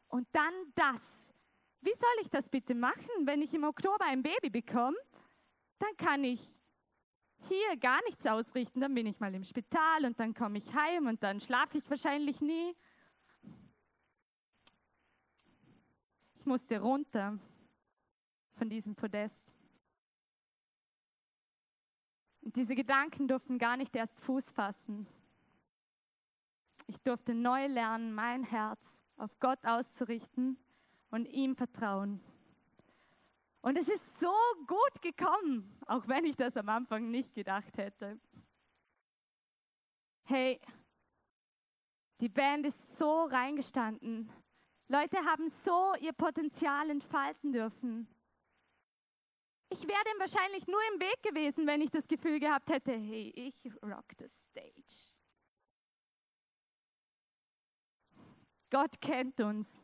Und 0.07 0.27
dann 0.31 0.53
das. 0.75 1.33
Wie 1.81 1.93
soll 1.93 2.15
ich 2.21 2.29
das 2.29 2.49
bitte 2.49 2.75
machen, 2.75 3.25
wenn 3.25 3.41
ich 3.41 3.53
im 3.53 3.63
Oktober 3.63 4.05
ein 4.05 4.21
Baby 4.21 4.49
bekomme? 4.49 4.97
Dann 5.79 5.95
kann 5.97 6.23
ich 6.23 6.61
hier 7.47 7.77
gar 7.77 8.01
nichts 8.03 8.25
ausrichten. 8.27 8.79
Dann 8.79 8.93
bin 8.93 9.05
ich 9.05 9.19
mal 9.19 9.33
im 9.33 9.43
Spital 9.43 10.05
und 10.05 10.19
dann 10.19 10.33
komme 10.33 10.57
ich 10.57 10.73
heim 10.73 11.07
und 11.07 11.23
dann 11.23 11.39
schlafe 11.39 11.77
ich 11.77 11.89
wahrscheinlich 11.89 12.41
nie. 12.41 12.75
Ich 16.35 16.45
musste 16.45 16.79
runter 16.79 17.39
von 18.51 18.69
diesem 18.69 18.95
Podest. 18.95 19.53
Und 22.41 22.55
diese 22.55 22.75
Gedanken 22.75 23.27
durften 23.27 23.57
gar 23.57 23.77
nicht 23.77 23.95
erst 23.95 24.19
Fuß 24.19 24.51
fassen. 24.51 25.07
Ich 26.87 27.01
durfte 27.01 27.33
neu 27.33 27.65
lernen, 27.65 28.13
mein 28.13 28.43
Herz 28.43 29.01
auf 29.17 29.39
Gott 29.39 29.59
auszurichten 29.65 30.57
und 31.09 31.25
ihm 31.25 31.55
vertrauen. 31.55 32.21
Und 33.65 33.79
es 33.79 33.89
ist 33.89 34.19
so 34.19 34.31
gut 34.67 35.01
gekommen, 35.01 35.75
auch 35.87 36.07
wenn 36.07 36.23
ich 36.23 36.35
das 36.35 36.55
am 36.55 36.69
Anfang 36.69 37.09
nicht 37.09 37.33
gedacht 37.33 37.75
hätte. 37.77 38.19
Hey, 40.25 40.61
die 42.21 42.29
Band 42.29 42.67
ist 42.67 42.99
so 42.99 43.23
reingestanden. 43.23 44.31
Leute 44.87 45.17
haben 45.25 45.49
so 45.49 45.95
ihr 45.99 46.13
Potenzial 46.13 46.91
entfalten 46.91 47.51
dürfen. 47.51 48.07
Ich 49.69 49.87
wäre 49.87 50.03
dem 50.13 50.19
wahrscheinlich 50.19 50.67
nur 50.67 50.81
im 50.93 50.99
Weg 50.99 51.23
gewesen, 51.23 51.65
wenn 51.65 51.81
ich 51.81 51.89
das 51.89 52.07
Gefühl 52.07 52.39
gehabt 52.39 52.69
hätte, 52.69 52.91
hey, 52.91 53.33
ich 53.35 53.65
rock 53.81 54.11
the 54.19 54.27
stage. 54.27 55.11
Gott 58.69 59.01
kennt 59.01 59.41
uns. 59.41 59.83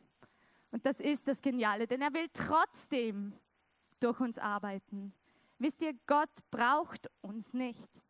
Und 0.70 0.86
das 0.86 1.00
ist 1.00 1.26
das 1.26 1.42
Geniale, 1.42 1.88
denn 1.88 2.00
er 2.00 2.14
will 2.14 2.28
trotzdem 2.32 3.36
durch 4.02 4.20
uns 4.20 4.38
arbeiten. 4.38 5.14
Wisst 5.58 5.82
ihr, 5.82 5.94
Gott 6.06 6.30
braucht 6.50 7.08
uns 7.20 7.52
nicht. 7.52 8.02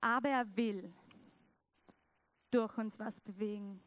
Aber 0.00 0.28
er 0.28 0.56
will 0.56 0.94
durch 2.50 2.78
uns 2.78 2.98
was 2.98 3.20
bewegen. 3.20 3.82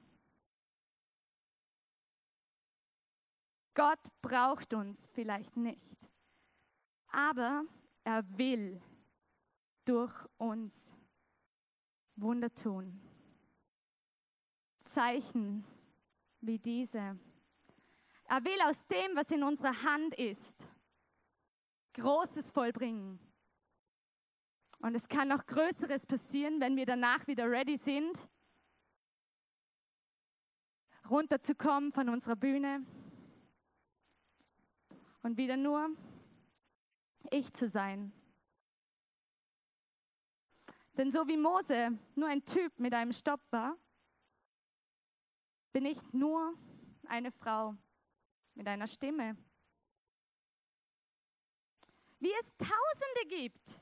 Gott 3.73 3.99
braucht 4.21 4.73
uns 4.73 5.10
vielleicht 5.13 5.55
nicht, 5.55 5.97
aber 7.07 7.63
er 8.03 8.38
will 8.38 8.81
durch 9.86 10.13
uns 10.38 10.97
Wunder 12.17 12.53
tun. 12.53 13.01
Zeichen 14.81 15.65
wie 16.41 16.60
diese. 16.60 17.17
Er 18.32 18.46
will 18.46 18.62
aus 18.62 18.88
dem, 18.88 19.13
was 19.13 19.30
in 19.32 19.44
unserer 19.44 19.84
Hand 19.84 20.15
ist, 20.15 20.65
Großes 21.96 22.52
vollbringen. 22.52 23.20
Und 24.80 24.96
es 24.96 25.10
kann 25.10 25.28
noch 25.28 25.46
Größeres 25.46 26.06
passieren, 26.06 26.62
wenn 26.62 26.78
wir 26.78 26.86
danach 26.86 27.28
wieder 27.28 27.52
ready 27.52 27.76
sind, 27.76 28.17
runterzukommen 31.10 31.91
von 31.91 32.08
unserer 32.08 32.38
Bühne 32.38 32.86
und 35.24 35.36
wieder 35.36 35.58
nur 35.58 35.89
ich 37.32 37.52
zu 37.52 37.67
sein. 37.67 38.13
Denn 40.94 41.12
so 41.12 41.28
wie 41.28 41.36
Mose 41.36 42.00
nur 42.15 42.30
ein 42.30 42.46
Typ 42.46 42.80
mit 42.80 42.94
einem 42.94 43.12
Stopp 43.12 43.41
war, 43.50 43.76
bin 45.74 45.86
ich 45.86 46.13
nur 46.13 46.54
eine 47.10 47.34
Frau 47.34 47.76
mit 48.62 48.67
einer 48.67 48.86
Stimme. 48.86 49.36
Wie 52.19 52.32
es 52.39 52.56
Tausende 52.58 53.28
gibt. 53.28 53.82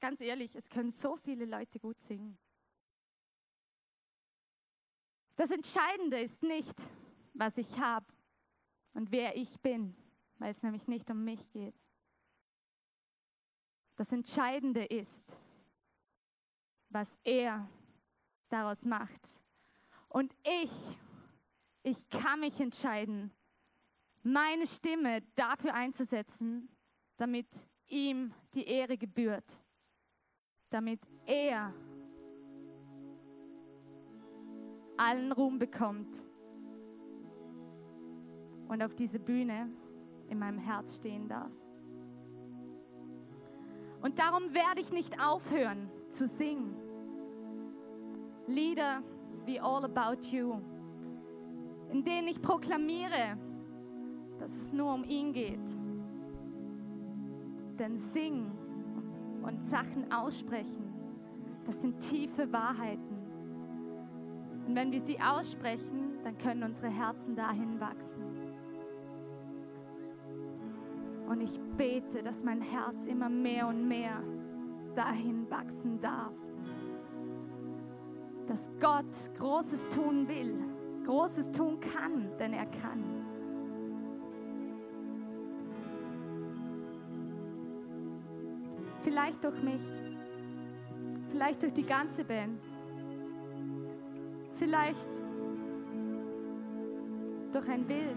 Ganz 0.00 0.20
ehrlich, 0.20 0.54
es 0.54 0.68
können 0.68 0.90
so 0.90 1.16
viele 1.16 1.46
Leute 1.46 1.80
gut 1.80 1.98
singen. 1.98 2.38
Das 5.36 5.50
Entscheidende 5.50 6.20
ist 6.20 6.42
nicht, 6.42 6.78
was 7.32 7.56
ich 7.56 7.78
habe 7.78 8.06
und 8.92 9.10
wer 9.12 9.34
ich 9.34 9.58
bin, 9.60 9.96
weil 10.36 10.50
es 10.50 10.62
nämlich 10.62 10.86
nicht 10.88 11.10
um 11.10 11.24
mich 11.24 11.50
geht. 11.50 11.74
Das 13.94 14.12
Entscheidende 14.12 14.84
ist, 14.84 15.38
was 16.90 17.18
er 17.24 17.66
daraus 18.50 18.84
macht. 18.84 19.40
Und 20.08 20.36
ich, 20.44 20.98
ich 21.82 22.06
kann 22.10 22.40
mich 22.40 22.60
entscheiden, 22.60 23.32
meine 24.26 24.66
Stimme 24.66 25.22
dafür 25.36 25.72
einzusetzen, 25.72 26.68
damit 27.16 27.46
ihm 27.86 28.34
die 28.54 28.64
Ehre 28.64 28.98
gebührt, 28.98 29.62
damit 30.70 31.00
er 31.26 31.72
allen 34.96 35.30
Ruhm 35.30 35.60
bekommt 35.60 36.24
und 38.66 38.82
auf 38.82 38.96
diese 38.96 39.20
Bühne 39.20 39.70
in 40.28 40.40
meinem 40.40 40.58
Herz 40.58 40.96
stehen 40.96 41.28
darf. 41.28 41.52
Und 44.00 44.18
darum 44.18 44.52
werde 44.52 44.80
ich 44.80 44.90
nicht 44.90 45.20
aufhören 45.20 45.88
zu 46.08 46.26
singen. 46.26 46.74
Lieder 48.48 49.04
wie 49.44 49.60
All 49.60 49.84
About 49.84 50.26
You, 50.32 50.60
in 51.90 52.02
denen 52.02 52.26
ich 52.26 52.42
proklamiere, 52.42 53.38
dass 54.38 54.52
es 54.52 54.72
nur 54.72 54.94
um 54.94 55.04
ihn 55.04 55.32
geht. 55.32 55.78
Denn 57.78 57.96
singen 57.96 58.52
und 59.42 59.64
Sachen 59.64 60.10
aussprechen, 60.12 60.92
das 61.64 61.82
sind 61.82 62.00
tiefe 62.00 62.52
Wahrheiten. 62.52 63.16
Und 64.66 64.74
wenn 64.74 64.92
wir 64.92 65.00
sie 65.00 65.20
aussprechen, 65.20 66.18
dann 66.24 66.36
können 66.38 66.62
unsere 66.62 66.88
Herzen 66.88 67.36
dahin 67.36 67.80
wachsen. 67.80 68.22
Und 71.28 71.40
ich 71.40 71.60
bete, 71.76 72.22
dass 72.22 72.44
mein 72.44 72.60
Herz 72.60 73.06
immer 73.06 73.28
mehr 73.28 73.66
und 73.66 73.86
mehr 73.86 74.22
dahin 74.94 75.50
wachsen 75.50 76.00
darf 76.00 76.38
dass 78.46 78.70
Gott 78.80 79.34
Großes 79.38 79.88
tun 79.88 80.28
will, 80.28 80.54
Großes 81.04 81.50
tun 81.50 81.80
kann, 81.80 82.30
denn 82.38 82.52
er 82.52 82.66
kann. 82.66 83.04
Vielleicht 89.06 89.44
durch 89.44 89.62
mich, 89.62 89.84
vielleicht 91.30 91.62
durch 91.62 91.72
die 91.72 91.86
ganze 91.86 92.24
Band, 92.24 92.60
vielleicht 94.58 95.22
durch 97.52 97.68
ein 97.68 97.86
Bild, 97.86 98.16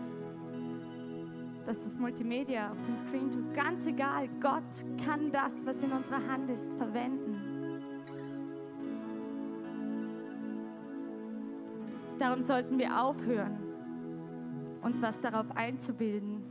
das 1.63 1.84
das 1.84 1.99
Multimedia 1.99 2.71
auf 2.71 2.82
den 2.88 2.97
Screen 2.97 3.30
tut. 3.30 3.54
Ganz 3.54 3.86
egal, 3.86 4.28
Gott 4.41 4.63
kann 5.06 5.32
das, 5.32 5.63
was 5.63 5.84
in 5.84 5.91
unserer 5.91 6.28
Hand 6.28 6.49
ist, 6.49 6.75
verwenden. 6.75 7.84
Darum 12.17 12.41
sollten 12.41 12.80
wir 12.80 12.99
aufhören, 12.99 13.60
uns 14.82 15.04
was 15.04 15.21
darauf 15.21 15.56
einzubilden 15.56 16.41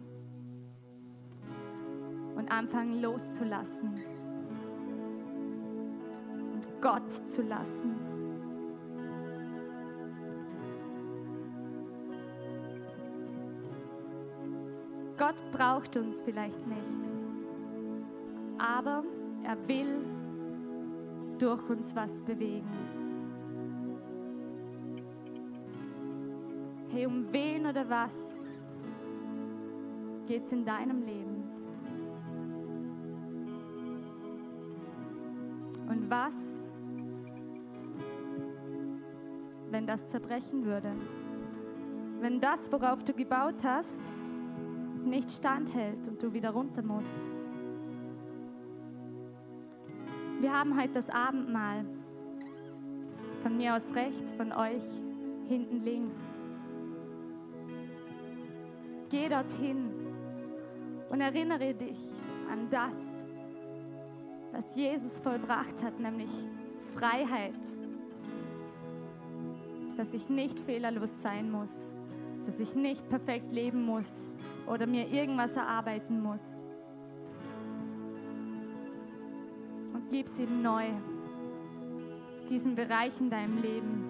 und 2.37 2.53
anfangen 2.53 3.03
loszulassen 3.03 4.01
Gott 6.91 7.13
zu 7.13 7.43
lassen. 7.43 7.95
Gott 15.19 15.35
braucht 15.53 15.99
uns 15.99 16.23
vielleicht 16.23 16.67
nicht, 16.67 17.11
aber 18.57 19.05
er 19.45 19.69
will 19.69 20.03
durch 21.39 21.69
uns 21.69 21.95
was 21.95 22.23
bewegen. 22.23 22.71
Hey, 26.89 27.05
um 27.05 27.31
wen 27.31 27.67
oder 27.67 27.87
was 27.91 28.35
geht 30.27 30.45
es 30.45 30.53
in 30.53 30.65
deinem 30.65 31.05
Leben? 31.05 31.45
Und 35.87 36.11
was, 36.11 36.63
wenn 39.79 39.87
das 39.87 40.09
zerbrechen 40.09 40.65
würde? 40.65 40.91
Wenn 42.19 42.41
das, 42.41 42.73
worauf 42.73 43.05
du 43.05 43.13
gebaut 43.13 43.63
hast, 43.63 44.01
nicht 45.05 45.31
standhält 45.31 46.09
und 46.09 46.21
du 46.21 46.33
wieder 46.33 46.51
runter 46.51 46.83
musst? 46.83 47.21
Wir 50.41 50.53
haben 50.53 50.77
heute 50.77 50.95
das 50.95 51.11
Abendmahl. 51.11 51.85
Von 53.41 53.57
mir 53.57 53.77
aus 53.77 53.95
rechts, 53.95 54.35
von 54.35 54.51
euch 54.51 54.83
hinten 55.47 55.85
links. 55.85 56.25
Geh 59.11 59.29
dorthin 59.29 59.93
und 61.09 61.21
erinnere 61.21 61.73
dich 61.73 62.01
an 62.51 62.69
das, 62.69 63.25
was 64.51 64.75
Jesus 64.75 65.21
vollbracht 65.21 65.81
hat, 65.85 66.01
nämlich 66.01 66.33
Freiheit. 66.97 67.55
Dass 69.99 70.15
ich 70.15 70.29
nicht 70.29 70.61
fehlerlos 70.61 71.23
sein 71.23 71.51
muss, 71.51 71.89
dass 72.47 72.61
ich 72.61 72.77
nicht 72.77 73.09
perfekt 73.09 73.51
leben 73.51 73.85
muss 73.85 74.31
oder 74.69 74.87
mir 74.87 75.09
irgendwas 75.09 75.57
erarbeiten 75.57 76.23
muss. 76.23 76.63
Und 79.93 80.09
gib 80.09 80.27
ihm 80.39 80.63
neu, 80.63 80.85
diesen 82.49 82.77
Bereich 82.77 83.21
in 83.21 83.29
deinem 83.29 83.61
Leben, 83.61 84.05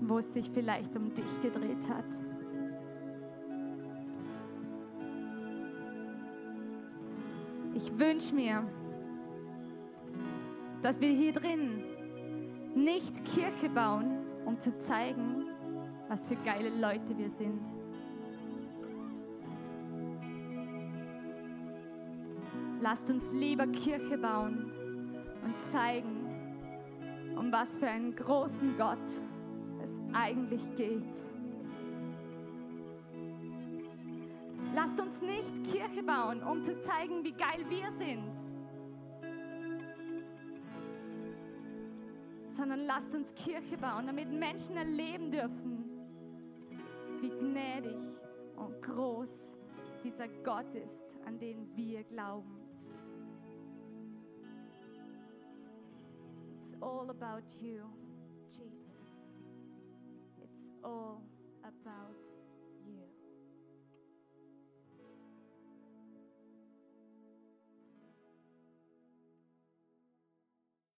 wo 0.00 0.18
es 0.18 0.32
sich 0.32 0.50
vielleicht 0.50 0.96
um 0.96 1.14
dich 1.14 1.40
gedreht 1.40 1.88
hat. 1.88 2.04
Ich 7.72 7.96
wünsche 8.00 8.34
mir, 8.34 8.64
dass 10.82 11.00
wir 11.00 11.10
hier 11.10 11.32
drin 11.32 11.84
nicht 12.74 13.24
Kirche 13.24 13.68
bauen, 13.72 14.25
um 14.46 14.58
zu 14.60 14.78
zeigen, 14.78 15.44
was 16.08 16.26
für 16.26 16.36
geile 16.36 16.70
Leute 16.70 17.18
wir 17.18 17.28
sind. 17.28 17.60
Lasst 22.80 23.10
uns 23.10 23.32
lieber 23.32 23.66
Kirche 23.66 24.16
bauen 24.16 24.72
und 25.44 25.60
zeigen, 25.60 26.26
um 27.36 27.52
was 27.52 27.76
für 27.76 27.88
einen 27.88 28.14
großen 28.14 28.76
Gott 28.76 28.98
es 29.82 30.00
eigentlich 30.12 30.74
geht. 30.76 31.04
Lasst 34.74 35.00
uns 35.00 35.22
nicht 35.22 35.64
Kirche 35.64 36.02
bauen, 36.04 36.42
um 36.42 36.62
zu 36.62 36.80
zeigen, 36.80 37.24
wie 37.24 37.32
geil 37.32 37.64
wir 37.68 37.90
sind, 37.90 38.45
sondern 42.56 42.86
lasst 42.86 43.14
uns 43.14 43.34
Kirche 43.34 43.76
bauen, 43.76 44.06
damit 44.06 44.30
Menschen 44.30 44.76
erleben 44.76 45.30
dürfen, 45.30 45.84
wie 47.20 47.28
gnädig 47.28 48.00
und 48.56 48.80
groß 48.82 49.56
dieser 50.02 50.28
Gott 50.42 50.74
ist, 50.74 51.16
an 51.26 51.38
den 51.38 51.68
wir 51.76 52.02
glauben. 52.04 52.56
It's 56.58 56.74
all 56.80 57.10
about 57.10 57.44
you, 57.60 57.82
Jesus. 58.48 59.22
It's 60.42 60.70
all 60.82 61.20
about 61.62 62.35